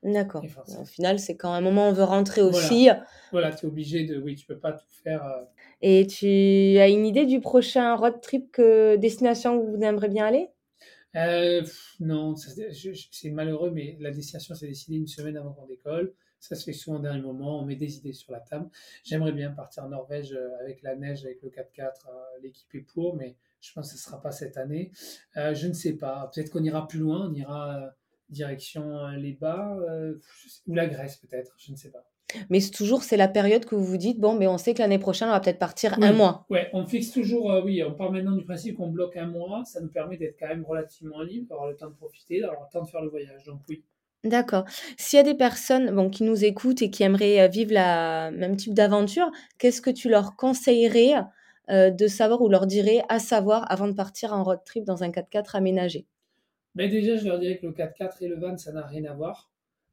D'accord. 0.04 0.44
Au 0.80 0.86
final, 0.86 1.20
c'est 1.20 1.36
quand 1.36 1.52
à 1.52 1.58
un 1.58 1.62
moment 1.62 1.90
on 1.90 1.92
veut 1.92 2.04
rentrer 2.04 2.42
aussi. 2.42 2.90
Voilà, 3.32 3.52
tu 3.52 3.66
es 3.66 3.70
obligé 3.70 4.06
de. 4.06 4.18
Oui, 4.18 4.36
tu 4.36 4.46
peux 4.46 4.58
pas 4.58 4.72
tout 4.72 4.86
faire. 5.04 5.26
Euh. 5.26 5.44
Et 5.82 6.08
tu 6.08 6.26
as 6.80 6.88
une 6.88 7.06
idée 7.06 7.26
du 7.26 7.42
prochain 7.42 7.96
road 7.96 8.22
trip 8.22 8.52
que 8.52 8.96
destination 8.96 9.58
où 9.58 9.76
vous 9.76 9.84
aimeriez 9.84 10.10
bien 10.10 10.26
aller? 10.26 10.50
Euh, 11.16 11.66
non, 12.00 12.36
c'est 12.36 13.30
malheureux, 13.32 13.72
mais 13.72 13.98
la 14.00 14.12
destination 14.12 14.56
s'est 14.56 14.68
décidée 14.68 14.98
une 14.98 15.08
semaine 15.08 15.38
avant 15.38 15.54
qu'on 15.54 15.66
décolle. 15.66 16.14
Ça 16.40 16.56
se 16.56 16.64
fait 16.64 16.74
souvent 16.74 16.98
au 16.98 17.02
dernier 17.02 17.22
moment, 17.22 17.60
on 17.60 17.66
met 17.66 17.76
des 17.76 17.98
idées 17.98 18.14
sur 18.14 18.32
la 18.32 18.40
table. 18.40 18.70
J'aimerais 19.04 19.34
bien 19.34 19.52
partir 19.52 19.84
en 19.84 19.90
Norvège 19.90 20.32
euh, 20.34 20.58
avec 20.62 20.82
la 20.84 20.96
neige, 20.96 21.26
avec 21.26 21.42
le 21.42 21.50
4x4, 21.50 21.82
euh, 21.82 22.12
l'équipe 22.42 22.74
est 22.76 22.82
pour, 22.82 23.16
mais 23.16 23.36
je 23.60 23.74
pense 23.74 23.92
que 23.92 23.98
ce 23.98 24.04
sera 24.04 24.22
pas 24.22 24.32
cette 24.32 24.56
année. 24.56 24.92
je 25.36 25.68
ne 25.68 25.74
sais 25.74 25.94
pas, 25.94 26.32
peut-être 26.34 26.50
qu'on 26.50 26.64
ira 26.64 26.88
plus 26.88 27.00
loin, 27.00 27.30
on 27.30 27.34
ira 27.34 27.94
direction 28.30 29.08
les 29.10 29.34
bas, 29.34 29.78
ou 30.66 30.76
la 30.76 30.88
Grèce 30.88 31.18
peut-être, 31.18 31.56
je 31.58 31.74
ne 31.74 31.76
sais 31.76 31.90
pas. 31.90 32.09
Mais 32.50 32.60
toujours, 32.62 33.04
c'est 33.04 33.18
la 33.18 33.28
période 33.28 33.66
que 33.66 33.76
vous 33.76 33.84
vous 33.84 33.98
dites, 33.98 34.20
bon, 34.20 34.36
mais 34.36 34.48
on 34.48 34.58
sait 34.58 34.74
que 34.74 34.80
l'année 34.80 35.00
prochaine, 35.00 35.30
on 35.30 35.32
va 35.32 35.40
peut-être 35.40 35.60
partir 35.60 35.98
un 36.02 36.14
mois. 36.14 36.46
Oui, 36.50 36.60
on 36.74 36.86
fixe 36.86 37.12
toujours, 37.12 37.52
euh, 37.52 37.62
oui, 37.64 37.84
on 37.84 37.94
part 37.94 38.12
maintenant 38.12 38.36
du 38.36 38.44
principe 38.44 38.78
qu'on 38.78 38.90
bloque 38.90 39.18
un 39.18 39.28
mois. 39.28 39.64
Ça 39.66 39.82
nous 39.82 39.90
permet 39.90 40.18
d'être 40.18 40.38
quand 40.40 40.48
même 40.48 40.66
relativement 40.66 41.22
libre, 41.22 41.48
d'avoir 41.50 41.68
le 41.68 41.76
temps 41.76 41.90
de 41.90 41.96
profiter, 41.96 42.42
d'avoir 42.42 42.62
le 42.62 42.72
temps 42.72 42.84
de 42.84 42.90
faire 42.90 43.02
le 43.02 43.10
voyage. 43.10 43.44
Donc 43.46 43.62
oui. 43.70 43.84
D'accord. 44.24 44.66
S'il 44.98 45.18
y 45.18 45.20
a 45.22 45.24
des 45.24 45.36
personnes 45.36 45.92
bon, 45.92 46.10
qui 46.10 46.24
nous 46.24 46.44
écoutent 46.44 46.82
et 46.82 46.90
qui 46.90 47.04
aimeraient 47.04 47.42
euh, 47.42 47.48
vivre 47.48 47.74
la 47.74 48.32
même 48.32 48.58
type 48.58 48.74
d'aventure, 48.74 49.32
qu'est-ce 49.58 49.82
que 49.82 49.90
tu 49.90 50.10
leur 50.10 50.36
conseillerais 50.36 51.14
euh, 51.70 51.90
de 51.90 52.08
savoir 52.08 52.42
ou 52.42 52.50
leur 52.50 52.68
dirais 52.68 53.02
à 53.08 53.20
savoir 53.20 53.72
avant 53.72 53.88
de 53.88 53.94
partir 53.94 54.34
en 54.34 54.44
road 54.44 54.60
trip 54.66 54.84
dans 54.84 55.04
un 55.04 55.10
4x4 55.10 55.56
aménagé? 55.56 56.06
Ben 56.76 56.90
Déjà, 56.90 57.16
je 57.16 57.26
leur 57.26 57.40
dirais 57.40 57.58
que 57.58 57.66
le 57.66 57.72
4x4 57.72 58.18
et 58.22 58.28
le 58.28 58.40
van, 58.40 58.58
ça 58.58 58.72
n'a 58.74 58.86
rien 58.86 59.06
à 59.06 59.14
voir. 59.14 59.50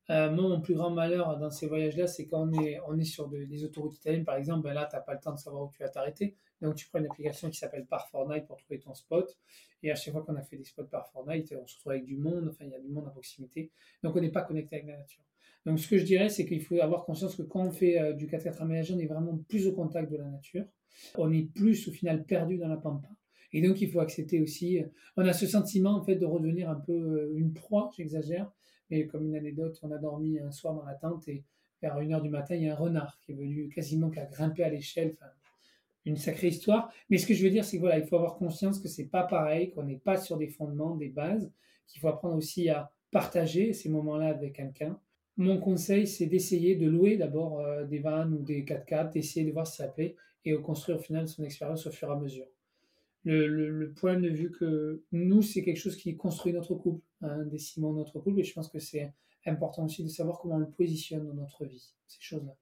Euh, 0.09 0.31
mon 0.31 0.61
plus 0.61 0.75
grand 0.75 0.91
malheur 0.91 1.37
dans 1.37 1.51
ces 1.51 1.67
voyages-là, 1.67 2.07
c'est 2.07 2.27
quand 2.27 2.49
on 2.49 2.99
est, 2.99 3.05
sur 3.05 3.29
des 3.29 3.65
autoroutes 3.65 3.97
italiennes, 3.97 4.25
par 4.25 4.37
exemple, 4.37 4.63
ben 4.63 4.73
là, 4.73 4.87
tu 4.89 4.95
n'as 4.95 5.03
pas 5.03 5.15
le 5.15 5.21
temps 5.21 5.33
de 5.33 5.39
savoir 5.39 5.65
où 5.65 5.71
tu 5.71 5.83
vas 5.83 5.89
t'arrêter. 5.89 6.37
Donc, 6.63 6.77
tu 6.77 6.89
prends 6.89 7.01
une 7.01 7.07
application 7.07 7.51
qui 7.51 7.59
s'appelle 7.59 7.87
Par 7.87 8.09
Fortnite 8.09 8.47
pour 8.47 8.57
trouver 8.57 8.79
ton 8.79 8.95
spot. 8.95 9.37
Et 9.83 9.91
à 9.91 9.95
chaque 9.95 10.13
fois 10.13 10.23
qu'on 10.23 10.37
a 10.37 10.43
fait 10.43 10.57
des 10.57 10.65
spots 10.65 10.85
par 10.85 11.09
Fortnite, 11.11 11.55
on 11.61 11.67
se 11.67 11.77
retrouve 11.77 11.93
avec 11.93 12.05
du 12.05 12.17
monde, 12.17 12.49
enfin, 12.49 12.65
il 12.65 12.71
y 12.71 12.75
a 12.75 12.81
du 12.81 12.89
monde 12.89 13.07
à 13.07 13.11
proximité. 13.11 13.71
Donc, 14.03 14.17
on 14.17 14.21
n'est 14.21 14.31
pas 14.31 14.43
connecté 14.43 14.77
avec 14.77 14.89
la 14.89 14.97
nature. 14.97 15.23
Donc, 15.67 15.81
ce 15.81 15.89
que 15.89 15.99
je 15.99 16.05
dirais, 16.05 16.29
c'est 16.29 16.47
qu'il 16.47 16.63
faut 16.63 16.81
avoir 16.81 17.05
conscience 17.05 17.35
que 17.35 17.43
quand 17.43 17.67
on 17.67 17.73
fait 17.73 17.99
euh, 18.01 18.13
du 18.13 18.27
4x4 18.27 18.63
aménagé, 18.63 18.95
on 18.95 18.99
est 18.99 19.07
vraiment 19.07 19.37
plus 19.49 19.67
au 19.67 19.73
contact 19.73 20.11
de 20.11 20.17
la 20.17 20.25
nature. 20.25 20.65
On 21.17 21.33
est 21.33 21.43
plus, 21.43 21.89
au 21.89 21.91
final, 21.91 22.25
perdu 22.25 22.57
dans 22.57 22.69
la 22.69 22.77
pampa. 22.77 23.09
Et 23.53 23.61
donc, 23.61 23.81
il 23.81 23.91
faut 23.91 24.01
accepter 24.01 24.41
aussi. 24.41 24.79
Euh, 24.79 24.87
on 25.17 25.27
a 25.27 25.33
ce 25.33 25.47
sentiment, 25.47 25.91
en 25.91 26.03
fait, 26.03 26.15
de 26.15 26.27
redevenir 26.27 26.71
un 26.71 26.77
peu 26.77 27.33
une 27.35 27.53
proie, 27.53 27.91
j'exagère, 27.97 28.51
mais 28.91 29.07
comme 29.07 29.27
une 29.27 29.37
anecdote, 29.37 29.79
on 29.83 29.91
a 29.91 29.99
dormi 29.99 30.39
un 30.39 30.51
soir 30.51 30.75
dans 30.75 30.85
la 30.85 30.95
tente 30.95 31.29
et 31.29 31.45
vers 31.83 31.99
1h 31.99 32.23
du 32.23 32.31
matin, 32.31 32.55
il 32.55 32.63
y 32.63 32.69
a 32.69 32.73
un 32.73 32.77
renard 32.77 33.19
qui 33.21 33.33
est 33.33 33.35
venu 33.35 33.69
quasiment 33.69 34.11
qu'à 34.11 34.25
grimper 34.25 34.65
à 34.65 34.71
l'échelle. 34.71 35.17
Une 36.05 36.17
sacrée 36.17 36.49
histoire. 36.49 36.93
Mais 37.11 37.19
ce 37.19 37.27
que 37.27 37.35
je 37.35 37.43
veux 37.43 37.51
dire, 37.51 37.65
c'est 37.65 37.73
qu'il 37.73 37.81
voilà, 37.81 37.99
il 37.99 38.07
faut 38.07 38.15
avoir 38.15 38.37
conscience 38.37 38.79
que 38.79 38.87
c'est 38.87 39.07
pas 39.07 39.25
pareil, 39.25 39.73
qu'on 39.73 39.83
n'est 39.83 39.99
pas 39.99 40.17
sur 40.17 40.37
des 40.37 40.47
fondements, 40.47 40.95
des 40.95 41.09
bases, 41.09 41.51
qu'il 41.89 42.01
faut 42.01 42.07
apprendre 42.07 42.37
aussi 42.37 42.69
à 42.69 42.93
partager 43.11 43.73
ces 43.73 43.89
moments-là 43.89 44.29
avec 44.29 44.55
quelqu'un. 44.55 45.01
Mon 45.37 45.59
conseil, 45.59 46.07
c'est 46.07 46.27
d'essayer 46.27 46.77
de 46.77 46.89
louer 46.89 47.17
d'abord 47.17 47.61
euh, 47.61 47.85
des 47.85 47.99
vannes 47.99 48.35
ou 48.35 48.43
des 48.43 48.63
4x4, 48.65 49.13
d'essayer 49.13 49.45
de 49.45 49.53
voir 49.53 49.67
si 49.67 49.77
ça 49.77 49.89
plaît 49.89 50.15
et 50.45 50.53
de 50.53 50.59
construire 50.59 50.99
au 50.99 51.03
final 51.03 51.27
son 51.27 51.43
expérience 51.43 51.87
au 51.87 51.91
fur 51.91 52.09
et 52.09 52.13
à 52.13 52.17
mesure 52.17 52.47
le, 53.27 53.93
point 53.93 54.19
de 54.19 54.29
vue 54.29 54.51
que 54.51 55.03
nous, 55.13 55.43
c'est 55.43 55.63
quelque 55.63 55.79
chose 55.79 55.97
qui 55.97 56.17
construit 56.17 56.53
notre 56.53 56.75
couple, 56.75 57.03
des 57.23 57.59
ciments 57.59 57.93
de 57.93 57.99
notre 57.99 58.21
couple, 58.21 58.41
et 58.41 58.45
je 58.45 58.53
pense 58.53 58.69
que 58.69 58.79
c'est 58.79 59.13
important 59.47 59.85
aussi 59.85 60.03
de 60.03 60.09
savoir 60.09 60.39
comment 60.39 60.57
on 60.57 60.59
le 60.59 60.71
positionne 60.71 61.27
dans 61.27 61.35
notre 61.35 61.65
vie, 61.65 61.95
ces 62.07 62.21
choses-là. 62.21 62.57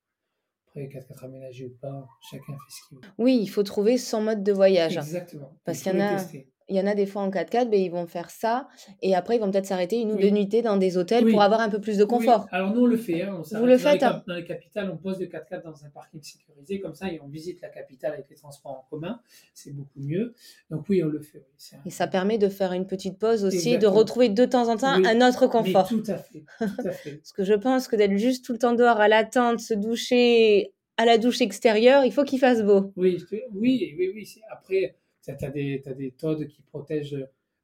Après, 0.67 0.87
4x4 0.87 1.25
aménagé 1.25 1.67
ou 1.67 1.77
pas, 1.81 2.07
chacun 2.31 2.53
fait 2.53 2.71
ce 2.71 2.89
qu'il 2.89 2.99
veut. 2.99 3.05
Oui, 3.19 3.39
il 3.41 3.47
faut 3.47 3.63
trouver 3.63 3.97
son 3.97 4.23
mode 4.23 4.43
de 4.43 4.53
voyage. 4.53 4.97
Exactement. 4.97 5.57
Parce 5.65 5.83
qu'il 5.83 5.93
y 5.93 5.97
en 5.97 6.01
a. 6.01 6.27
Il 6.69 6.77
y 6.77 6.81
en 6.81 6.87
a 6.87 6.95
des 6.95 7.05
fois 7.05 7.23
en 7.23 7.31
4x4, 7.31 7.69
ben, 7.69 7.81
ils 7.81 7.91
vont 7.91 8.07
faire 8.07 8.31
ça 8.31 8.69
et 9.03 9.15
après 9.15 9.37
ils 9.37 9.41
vont 9.41 9.51
peut-être 9.51 9.67
s'arrêter 9.67 10.01
une 10.01 10.13
ou 10.13 10.17
deux 10.17 10.31
nuitées 10.31 10.63
dans 10.63 10.77
des 10.77 10.97
hôtels 10.97 11.27
pour 11.31 11.43
avoir 11.43 11.61
un 11.61 11.69
peu 11.69 11.81
plus 11.81 11.99
de 11.99 12.05
confort. 12.05 12.47
Alors 12.51 12.75
nous 12.75 12.83
on 12.83 12.87
le 12.87 12.97
fait. 12.97 13.23
Hein. 13.23 13.43
Vous 13.53 13.67
le 13.67 13.77
faites 13.77 14.01
dans 14.01 14.15
les, 14.15 14.23
dans 14.27 14.35
les, 14.35 14.45
capitales, 14.45 14.91
on 14.91 14.97
pose 14.97 15.19
des 15.19 15.29
4x4 15.29 15.63
dans 15.63 15.85
un 15.85 15.91
parking 15.91 16.23
sécurisé 16.23 16.81
comme 16.81 16.95
ça 16.95 17.09
et 17.11 17.21
on 17.21 17.29
visite 17.29 17.61
la 17.61 17.69
capitale 17.69 18.15
avec 18.15 18.27
les 18.31 18.37
transports 18.37 18.73
en 18.73 18.87
commun. 18.89 19.21
C'est 19.53 19.73
beaucoup 19.73 20.01
mieux. 20.01 20.35
Donc 20.71 20.87
oui, 20.89 21.03
on 21.03 21.09
le 21.09 21.21
fait. 21.21 21.45
Et 21.85 21.91
ça 21.91 22.07
permet 22.07 22.39
de 22.39 22.49
faire 22.49 22.73
une 22.73 22.87
petite 22.87 23.19
pause 23.19 23.45
aussi, 23.45 23.79
de 23.79 23.87
retrouver 23.87 24.29
de 24.31 24.45
temps 24.45 24.69
en 24.69 24.77
temps 24.77 24.89
un 24.89 25.29
autre 25.29 25.47
confort. 25.47 25.89
tout 25.89 26.03
à 26.07 26.17
fait. 26.17 26.45
Tout 26.59 26.89
à 26.89 26.91
fait. 26.93 27.17
Parce 27.17 27.33
que 27.33 27.45
je 27.45 27.55
pense 27.55 27.89
que 27.89 27.97
d'être 27.97 28.17
juste 28.17 28.45
tout 28.45 28.53
le 28.53 28.59
temps 28.59 28.75
dehors 28.75 29.01
à 29.01 29.09
l'attente, 29.09 29.61
se 29.61 29.75
doucher 29.75 30.73
à 30.97 31.05
la 31.05 31.19
douche 31.19 31.41
extérieure, 31.41 32.05
il 32.05 32.13
faut 32.13 32.25
qu'il 32.25 32.39
fasse 32.39 32.63
beau. 32.63 32.93
Oui, 32.97 33.23
oui, 33.31 33.95
oui, 33.99 34.13
oui. 34.15 34.41
Après 34.51 34.97
tu 35.25 35.45
as 35.45 35.51
des, 35.51 35.83
as 35.87 35.95
des 35.95 36.11
todes 36.13 36.47
qui 36.47 36.63
protègent 36.63 37.15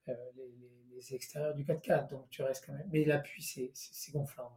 euh, 0.09 0.15
les, 0.37 0.97
les, 0.97 1.15
extérieurs 1.15 1.55
du 1.55 1.65
4x4, 1.65 2.11
donc 2.11 2.29
tu 2.31 2.43
restes 2.43 2.65
quand 2.67 2.73
même. 2.73 2.89
Mais 2.93 3.05
l'appui, 3.05 3.43
c'est 3.43 4.13
gonflant. 4.13 4.51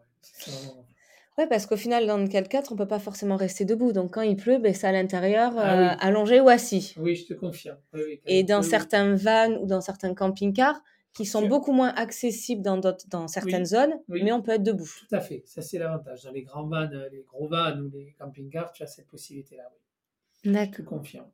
Ouais. 1.37 1.47
parce 1.47 1.65
qu'au 1.65 1.77
final, 1.77 2.05
dans 2.05 2.17
le 2.17 2.25
4x4, 2.25 2.67
on 2.71 2.75
peut 2.75 2.87
pas 2.87 2.99
forcément 2.99 3.35
rester 3.35 3.65
debout. 3.65 3.91
Donc, 3.91 4.13
quand 4.13 4.21
il 4.21 4.35
pleut, 4.35 4.59
ben, 4.59 4.73
c'est 4.73 4.87
à 4.87 4.91
l'intérieur, 4.91 5.53
ah 5.57 5.93
euh, 5.93 5.95
allongé 5.99 6.39
ou 6.39 6.49
assis. 6.49 6.93
Oui, 6.97 7.15
je 7.15 7.25
te 7.25 7.33
confirme. 7.33 7.77
Et 8.25 8.43
dans 8.43 8.61
certains 8.61 9.15
vannes 9.15 9.57
ou 9.57 9.65
dans 9.65 9.81
certains 9.81 10.13
camping-cars, 10.13 10.81
qui 11.13 11.25
sont 11.25 11.47
beaucoup 11.47 11.71
moins 11.71 11.89
accessibles 11.89 12.63
dans, 12.63 12.79
dans 12.79 13.27
certaines 13.27 13.65
zones, 13.65 13.93
mais 14.07 14.31
on 14.31 14.41
peut 14.41 14.53
être 14.53 14.63
debout. 14.63 14.89
Tout 15.07 15.15
à 15.15 15.21
fait, 15.21 15.43
ça 15.45 15.61
c'est 15.61 15.77
l'avantage. 15.77 16.23
Dans 16.23 16.31
les 16.31 16.41
grands 16.41 16.65
vannes, 16.65 17.07
les 17.11 17.21
gros 17.21 17.47
vannes 17.47 17.81
ou 17.81 17.89
les 17.91 18.15
camping-cars, 18.17 18.71
tu 18.71 18.81
as 18.83 18.87
cette 18.87 19.07
possibilité-là. 19.07 19.71
Oui. 19.71 20.51
D'accord. 20.51 20.73
Je 20.73 20.81
te 20.81 20.87
confirme. 20.87 21.29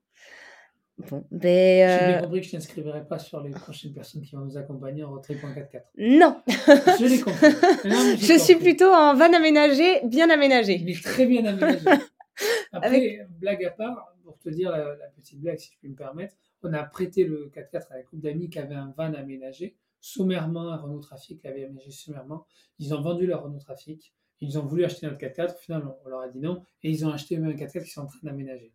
Bon, 1.09 1.23
ben. 1.31 1.99
J'ai 1.99 2.05
bien 2.05 2.17
euh, 2.17 2.21
compris 2.21 2.41
que 2.41 2.47
je 2.47 2.55
n'inscriverai 2.55 3.07
pas 3.07 3.19
sur 3.19 3.41
les 3.41 3.51
prochaines 3.51 3.93
personnes 3.93 4.21
qui 4.21 4.35
vont 4.35 4.43
nous 4.43 4.57
accompagner 4.57 5.03
en 5.03 5.11
retrait 5.11 5.35
4 5.35 5.87
Non, 5.97 6.41
Je 6.47 7.05
l'ai 7.05 7.21
compris. 7.21 7.47
Non, 7.85 8.03
mais 8.03 8.17
je 8.17 8.37
suis 8.37 8.53
compris. 8.53 8.69
plutôt 8.69 8.91
en 8.91 9.15
van 9.15 9.33
aménagé, 9.33 10.01
bien 10.05 10.29
aménagé. 10.29 10.73
Est 10.73 11.03
très 11.03 11.25
bien 11.25 11.45
aménagé. 11.45 11.85
Après, 12.71 12.87
Avec- 12.87 13.29
blague 13.39 13.63
à 13.65 13.71
part, 13.71 14.13
pour 14.23 14.37
te 14.39 14.49
dire 14.49 14.71
la, 14.71 14.95
la 14.95 15.07
petite 15.15 15.39
blague, 15.39 15.57
si 15.57 15.71
je 15.73 15.77
puis 15.79 15.89
me 15.89 15.95
permettre, 15.95 16.35
on 16.63 16.73
a 16.73 16.83
prêté 16.83 17.23
le 17.23 17.49
4x4 17.53 17.91
à 17.91 17.95
un 17.95 18.01
couple 18.03 18.21
d'amis 18.21 18.49
qui 18.49 18.59
avait 18.59 18.75
un 18.75 18.93
van 18.97 19.13
aménagé, 19.13 19.75
sommairement, 20.01 20.71
un 20.71 20.77
Renault 20.77 20.99
Trafic 20.99 21.43
l'avait 21.43 21.65
aménagé 21.65 21.91
sommairement. 21.91 22.45
Ils 22.79 22.93
ont 22.93 23.01
vendu 23.01 23.25
leur 23.25 23.43
Renault 23.43 23.59
Trafic, 23.59 24.13
ils 24.41 24.57
ont 24.57 24.63
voulu 24.63 24.85
acheter 24.85 25.07
notre 25.07 25.19
4x4, 25.19 25.53
au 25.53 25.57
final, 25.57 25.83
on, 26.05 26.09
leur 26.09 26.21
a 26.21 26.29
dit 26.29 26.39
non, 26.39 26.61
et 26.83 26.89
ils 26.89 27.05
ont 27.05 27.09
acheté 27.09 27.37
eux 27.37 27.43
un 27.43 27.51
4x4 27.53 27.71
qu'ils 27.83 27.87
sont 27.87 28.01
en 28.01 28.07
train 28.07 28.19
d'aménager. 28.23 28.73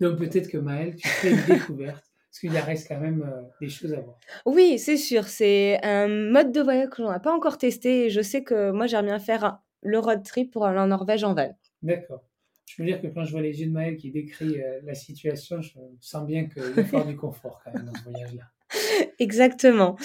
Donc 0.00 0.18
peut-être 0.18 0.48
que 0.48 0.58
Maël, 0.58 0.96
tu 0.96 1.06
fais 1.08 1.30
une 1.30 1.44
découverte, 1.46 2.04
parce 2.30 2.38
qu'il 2.40 2.52
y 2.52 2.58
reste 2.58 2.88
quand 2.88 2.98
même 3.00 3.22
euh, 3.22 3.42
des 3.60 3.68
choses 3.68 3.92
à 3.94 4.00
voir. 4.00 4.16
Oui, 4.46 4.78
c'est 4.78 4.96
sûr, 4.96 5.24
c'est 5.24 5.78
un 5.84 6.08
mode 6.08 6.50
de 6.52 6.60
voyage 6.60 6.88
que 6.90 7.02
l'on 7.02 7.10
n'a 7.10 7.20
pas 7.20 7.32
encore 7.34 7.58
testé 7.58 8.06
et 8.06 8.10
je 8.10 8.20
sais 8.20 8.42
que 8.42 8.70
moi 8.70 8.86
j'aimerais 8.86 9.06
bien 9.06 9.18
faire 9.18 9.44
un- 9.44 9.60
le 9.82 9.98
road 9.98 10.22
trip 10.24 10.52
pour 10.52 10.64
aller 10.66 10.78
en 10.78 10.86
Norvège 10.88 11.24
en 11.24 11.34
van. 11.34 11.56
D'accord. 11.82 12.22
Je 12.66 12.76
peux 12.76 12.84
dire 12.84 13.02
que 13.02 13.08
quand 13.08 13.24
je 13.24 13.32
vois 13.32 13.42
les 13.42 13.60
yeux 13.60 13.66
de 13.66 13.72
Maël 13.72 13.96
qui 13.96 14.10
décrit 14.10 14.60
euh, 14.62 14.80
la 14.84 14.94
situation, 14.94 15.60
je 15.60 15.72
sens 16.00 16.24
bien 16.26 16.46
qu'il 16.46 16.62
y 16.62 16.96
a 16.96 17.04
du 17.04 17.16
confort 17.16 17.60
quand 17.64 17.72
même 17.74 17.84
dans 17.84 17.92
ce 17.94 18.02
voyage-là. 18.04 18.44
Exactement. 19.18 19.96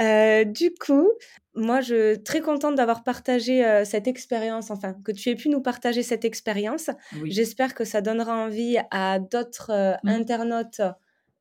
Euh, 0.00 0.44
du 0.44 0.70
coup, 0.74 1.08
moi 1.54 1.80
je 1.80 2.14
suis 2.14 2.22
très 2.22 2.40
contente 2.40 2.74
d'avoir 2.74 3.02
partagé 3.04 3.64
euh, 3.64 3.84
cette 3.84 4.06
expérience, 4.06 4.70
enfin 4.70 4.94
que 5.04 5.12
tu 5.12 5.30
aies 5.30 5.36
pu 5.36 5.48
nous 5.48 5.60
partager 5.62 6.02
cette 6.02 6.24
expérience. 6.24 6.90
Oui. 7.20 7.30
J'espère 7.30 7.74
que 7.74 7.84
ça 7.84 8.00
donnera 8.00 8.36
envie 8.36 8.76
à 8.90 9.18
d'autres 9.18 9.70
euh, 9.72 9.92
Mm. 10.04 10.08
internautes 10.08 10.80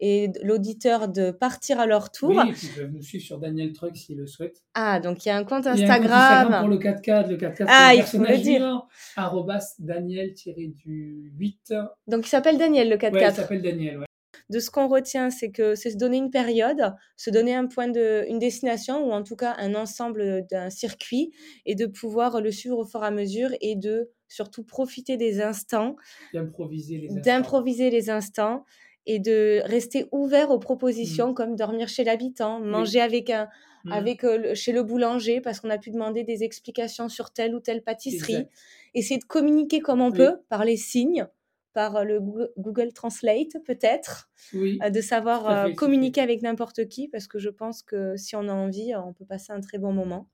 et 0.02 0.30
l'auditeur 0.44 1.08
de 1.08 1.32
partir 1.32 1.80
à 1.80 1.86
leur 1.86 2.12
tour. 2.12 2.30
Oui, 2.32 2.54
ils 2.64 2.70
peuvent 2.70 2.92
nous 2.92 3.02
suivre 3.02 3.24
sur 3.24 3.40
Daniel 3.40 3.72
Truck 3.72 3.96
s'ils 3.96 4.18
le 4.18 4.28
souhaitent. 4.28 4.62
Ah, 4.74 5.00
donc 5.00 5.26
il 5.26 5.30
y 5.30 5.32
a 5.32 5.38
un 5.38 5.46
compte 5.46 5.66
Il 5.74 5.80
y 5.80 5.86
a 5.86 5.94
un 5.94 5.98
compte 6.00 6.12
Instagram. 6.12 6.60
pour 6.60 6.68
le 6.70 6.78
4x4, 6.78 7.30
le 7.30 7.38
4x4 7.38 7.66
Ah, 7.70 7.94
il 7.96 8.04
faut 8.04 8.18
le 8.18 8.38
dire. 8.38 8.86
arrobas 9.16 9.76
Daniel-du-8. 9.80 11.74
Donc 12.08 12.26
il 12.26 12.30
s'appelle 12.30 12.58
Daniel 12.58 12.90
le 12.90 12.98
4x4. 12.98 13.14
Ouais, 13.14 13.30
il 13.30 13.34
s'appelle 13.36 13.62
Daniel, 13.62 14.00
ouais. 14.00 14.06
De 14.50 14.60
ce 14.60 14.70
qu'on 14.70 14.88
retient, 14.88 15.30
c'est 15.32 15.50
que 15.52 15.76
c'est 15.76 15.90
se 15.92 15.98
donner 15.98 16.18
une 16.18 16.30
période, 16.32 16.94
se 17.18 17.30
donner 17.32 17.56
un 17.56 17.66
point 17.68 17.88
de, 17.88 18.26
une 18.28 18.40
destination 18.40 19.08
ou 19.08 19.12
en 19.12 19.24
tout 19.24 19.36
cas 19.36 19.56
un 19.58 19.74
ensemble 19.76 20.46
d'un 20.50 20.70
circuit 20.70 21.32
et 21.66 21.76
de 21.76 21.86
pouvoir 21.88 22.42
le 22.42 22.52
suivre 22.52 22.78
au 22.80 22.86
fur 22.86 23.04
et 23.04 23.08
à 23.08 23.12
mesure 23.12 23.50
et 23.62 23.76
de 23.76 24.12
surtout 24.28 24.64
profiter 24.64 25.18
des 25.18 25.42
instants, 25.42 25.96
D'improviser 26.34 26.98
les 26.98 27.08
instants. 27.10 27.22
d'improviser 27.22 27.90
les 27.90 28.10
instants 28.10 28.66
et 29.08 29.20
de 29.20 29.62
rester 29.66 30.08
ouvert 30.12 30.50
aux 30.52 30.60
propositions 30.60 31.32
Mm. 31.32 31.36
comme 31.36 31.56
dormir 31.56 31.88
chez 31.88 32.04
l'habitant, 32.04 32.60
manger 32.60 33.02
avec 33.02 33.30
un 33.30 33.48
Mm. 33.86 33.92
avec 33.92 34.24
euh, 34.24 34.38
le- 34.40 34.56
chez 34.56 34.72
le 34.72 34.82
boulanger 34.82 35.42
parce 35.42 35.60
qu'on 35.60 35.70
a 35.70 35.78
pu 35.78 35.92
demander 35.92 36.24
des 36.24 36.44
explications 36.44 37.08
sur 37.08 37.32
telle 37.32 37.54
ou 37.54 37.60
telle 37.60 37.84
pâtisserie, 37.84 38.34
Exact. 38.34 38.52
essayer 38.96 39.20
de 39.20 39.26
communiquer 39.26 39.80
comme 39.80 40.02
on 40.02 40.10
Oui. 40.10 40.18
peut 40.18 40.38
par 40.50 40.66
les 40.66 40.76
signes, 40.78 41.28
par 41.76 41.98
euh, 41.98 42.04
le 42.06 42.20
Google- 42.58 42.94
Translate 42.94 43.58
peut-être 43.66 44.32
Oui, 44.54 44.80
euh, 44.84 44.90
de 44.90 45.02
savoir 45.02 45.48
fait, 45.48 45.72
euh, 45.72 45.76
communiquer 45.76 46.22
avec 46.22 46.42
n'importe 46.42 46.88
qui 46.90 47.10
parce 47.10 47.28
que 47.28 47.40
je 47.40 47.50
pense 47.50 47.84
que 47.84 48.18
si 48.18 48.36
on 48.36 48.48
a 48.50 48.54
envie, 48.54 48.96
on 48.96 49.14
peut 49.14 49.26
passer 49.26 49.54
un 49.54 49.62
très 49.62 49.80
bon 49.80 49.94
moment. 49.94 50.30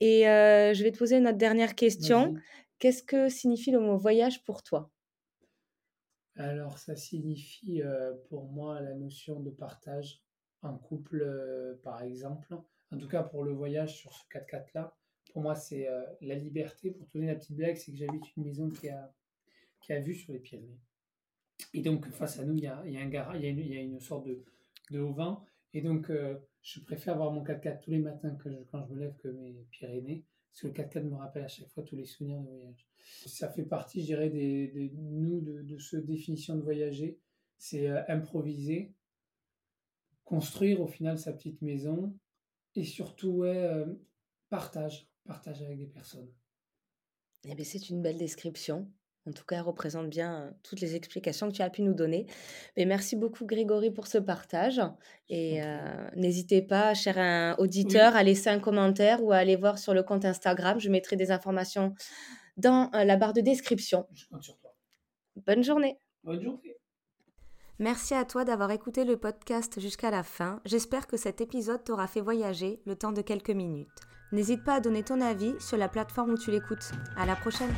Et 0.00 0.28
euh, 0.28 0.74
je 0.74 0.82
vais 0.84 0.92
te 0.92 0.98
poser 0.98 1.20
notre 1.20 1.38
dernière 1.38 1.74
question. 1.74 2.34
Qu'est-ce 2.78 3.02
que 3.02 3.28
signifie 3.28 3.70
le 3.72 3.80
mot 3.80 3.96
voyage 3.98 4.44
pour 4.44 4.62
toi? 4.62 4.90
Alors, 6.36 6.78
ça 6.78 6.96
signifie 6.96 7.82
euh, 7.82 8.12
pour 8.28 8.44
moi 8.50 8.80
la 8.80 8.94
notion 8.94 9.40
de 9.40 9.50
partage 9.50 10.22
en 10.62 10.76
couple, 10.78 11.22
euh, 11.22 11.74
par 11.82 12.02
exemple. 12.02 12.54
En 12.90 12.98
tout 12.98 13.08
cas, 13.08 13.22
pour 13.22 13.44
le 13.44 13.52
voyage 13.52 13.96
sur 13.96 14.12
ce 14.12 14.22
4x4-là, 14.30 14.96
pour 15.32 15.42
moi, 15.42 15.54
c'est 15.56 15.88
la 16.20 16.34
liberté. 16.36 16.90
Pour 16.92 17.08
te 17.08 17.18
donner 17.18 17.26
la 17.28 17.34
petite 17.36 17.56
blague, 17.56 17.76
c'est 17.76 17.90
que 17.92 17.98
j'habite 17.98 18.36
une 18.36 18.44
maison 18.44 18.70
qui 18.70 18.88
a, 18.88 19.12
qui 19.84 19.92
a 19.92 20.00
vue 20.00 20.14
sur 20.14 20.32
les 20.32 20.38
Pyrénées. 20.38 20.80
Et 21.74 21.82
donc, 21.82 22.08
face 22.08 22.38
à 22.38 22.44
nous, 22.44 22.54
il 22.54 22.64
y 22.64 22.66
a, 22.66 22.82
il 22.86 22.92
y 22.92 22.96
a 22.96 23.80
une, 23.80 24.00
sorte 24.00 24.26
de, 24.26 24.42
de 24.90 25.00
haut-vent. 25.00 25.44
Et 25.74 25.82
donc, 25.82 26.10
euh, 26.10 26.38
je 26.62 26.80
préfère 26.80 27.14
avoir 27.14 27.32
mon 27.32 27.44
4x4 27.44 27.80
tous 27.80 27.90
les 27.90 27.98
matins 27.98 28.36
quand 28.70 28.84
je 28.86 28.94
me 28.94 28.98
lève 28.98 29.16
que 29.16 29.28
mes 29.28 29.66
Pyrénées. 29.70 30.24
Parce 30.50 30.62
que 30.62 30.66
le 30.68 30.72
4x4 30.72 31.04
me 31.04 31.16
rappelle 31.16 31.44
à 31.44 31.48
chaque 31.48 31.68
fois 31.68 31.82
tous 31.82 31.96
les 31.96 32.06
souvenirs 32.06 32.40
de 32.40 32.48
voyage. 32.48 32.86
Ça 33.26 33.50
fait 33.50 33.64
partie, 33.64 34.00
je 34.00 34.06
dirais, 34.06 34.30
des, 34.30 34.92
nous, 34.96 35.40
de, 35.40 35.78
ce 35.78 35.96
définition 35.96 36.56
de 36.56 36.62
voyager. 36.62 37.18
C'est 37.58 37.88
euh, 37.88 38.02
improviser, 38.08 38.94
construire 40.24 40.80
au 40.80 40.86
final 40.86 41.18
sa 41.18 41.32
petite 41.32 41.60
maison 41.60 42.16
et 42.74 42.84
surtout, 42.84 43.30
ouais, 43.30 43.56
euh, 43.56 43.86
partage, 44.48 45.08
partage 45.24 45.62
avec 45.62 45.78
des 45.78 45.86
personnes. 45.86 46.32
Eh 47.46 47.54
bien, 47.54 47.64
c'est 47.64 47.90
une 47.90 48.00
belle 48.00 48.16
description. 48.16 48.90
En 49.26 49.32
tout 49.32 49.44
cas, 49.44 49.56
elle 49.56 49.62
représente 49.62 50.10
bien 50.10 50.34
euh, 50.34 50.50
toutes 50.62 50.80
les 50.80 50.96
explications 50.96 51.48
que 51.48 51.54
tu 51.54 51.62
as 51.62 51.70
pu 51.70 51.82
nous 51.82 51.94
donner. 51.94 52.26
Mais 52.76 52.84
merci 52.84 53.16
beaucoup, 53.16 53.46
Grégory, 53.46 53.90
pour 53.90 54.06
ce 54.06 54.18
partage. 54.18 54.80
Et 55.28 55.62
euh, 55.62 56.10
n'hésitez 56.14 56.60
pas, 56.60 56.92
cher 56.94 57.18
un 57.18 57.54
auditeur, 57.58 58.16
à 58.16 58.22
laisser 58.22 58.50
un 58.50 58.60
commentaire 58.60 59.22
ou 59.22 59.32
à 59.32 59.36
aller 59.36 59.56
voir 59.56 59.78
sur 59.78 59.94
le 59.94 60.02
compte 60.02 60.24
Instagram. 60.24 60.78
Je 60.78 60.90
mettrai 60.90 61.16
des 61.16 61.30
informations 61.30 61.94
dans 62.56 62.90
euh, 62.94 63.04
la 63.04 63.16
barre 63.16 63.32
de 63.32 63.40
description. 63.40 64.06
Je 64.12 64.26
compte 64.26 64.42
sur 64.42 64.58
toi. 64.58 64.74
Bonne 65.46 65.64
journée. 65.64 65.98
Bonne 66.22 66.42
journée. 66.42 66.76
Merci 67.78 68.14
à 68.14 68.24
toi 68.24 68.44
d'avoir 68.44 68.70
écouté 68.70 69.04
le 69.04 69.16
podcast 69.16 69.80
jusqu'à 69.80 70.10
la 70.10 70.22
fin. 70.22 70.60
J'espère 70.64 71.06
que 71.06 71.16
cet 71.16 71.40
épisode 71.40 71.82
t'aura 71.82 72.06
fait 72.06 72.20
voyager 72.20 72.80
le 72.84 72.94
temps 72.94 73.10
de 73.10 73.20
quelques 73.20 73.50
minutes. 73.50 73.88
N'hésite 74.32 74.62
pas 74.64 74.74
à 74.74 74.80
donner 74.80 75.02
ton 75.02 75.20
avis 75.20 75.54
sur 75.60 75.76
la 75.76 75.88
plateforme 75.88 76.32
où 76.32 76.38
tu 76.38 76.50
l'écoutes. 76.50 76.92
À 77.16 77.26
la 77.26 77.34
prochaine! 77.34 77.74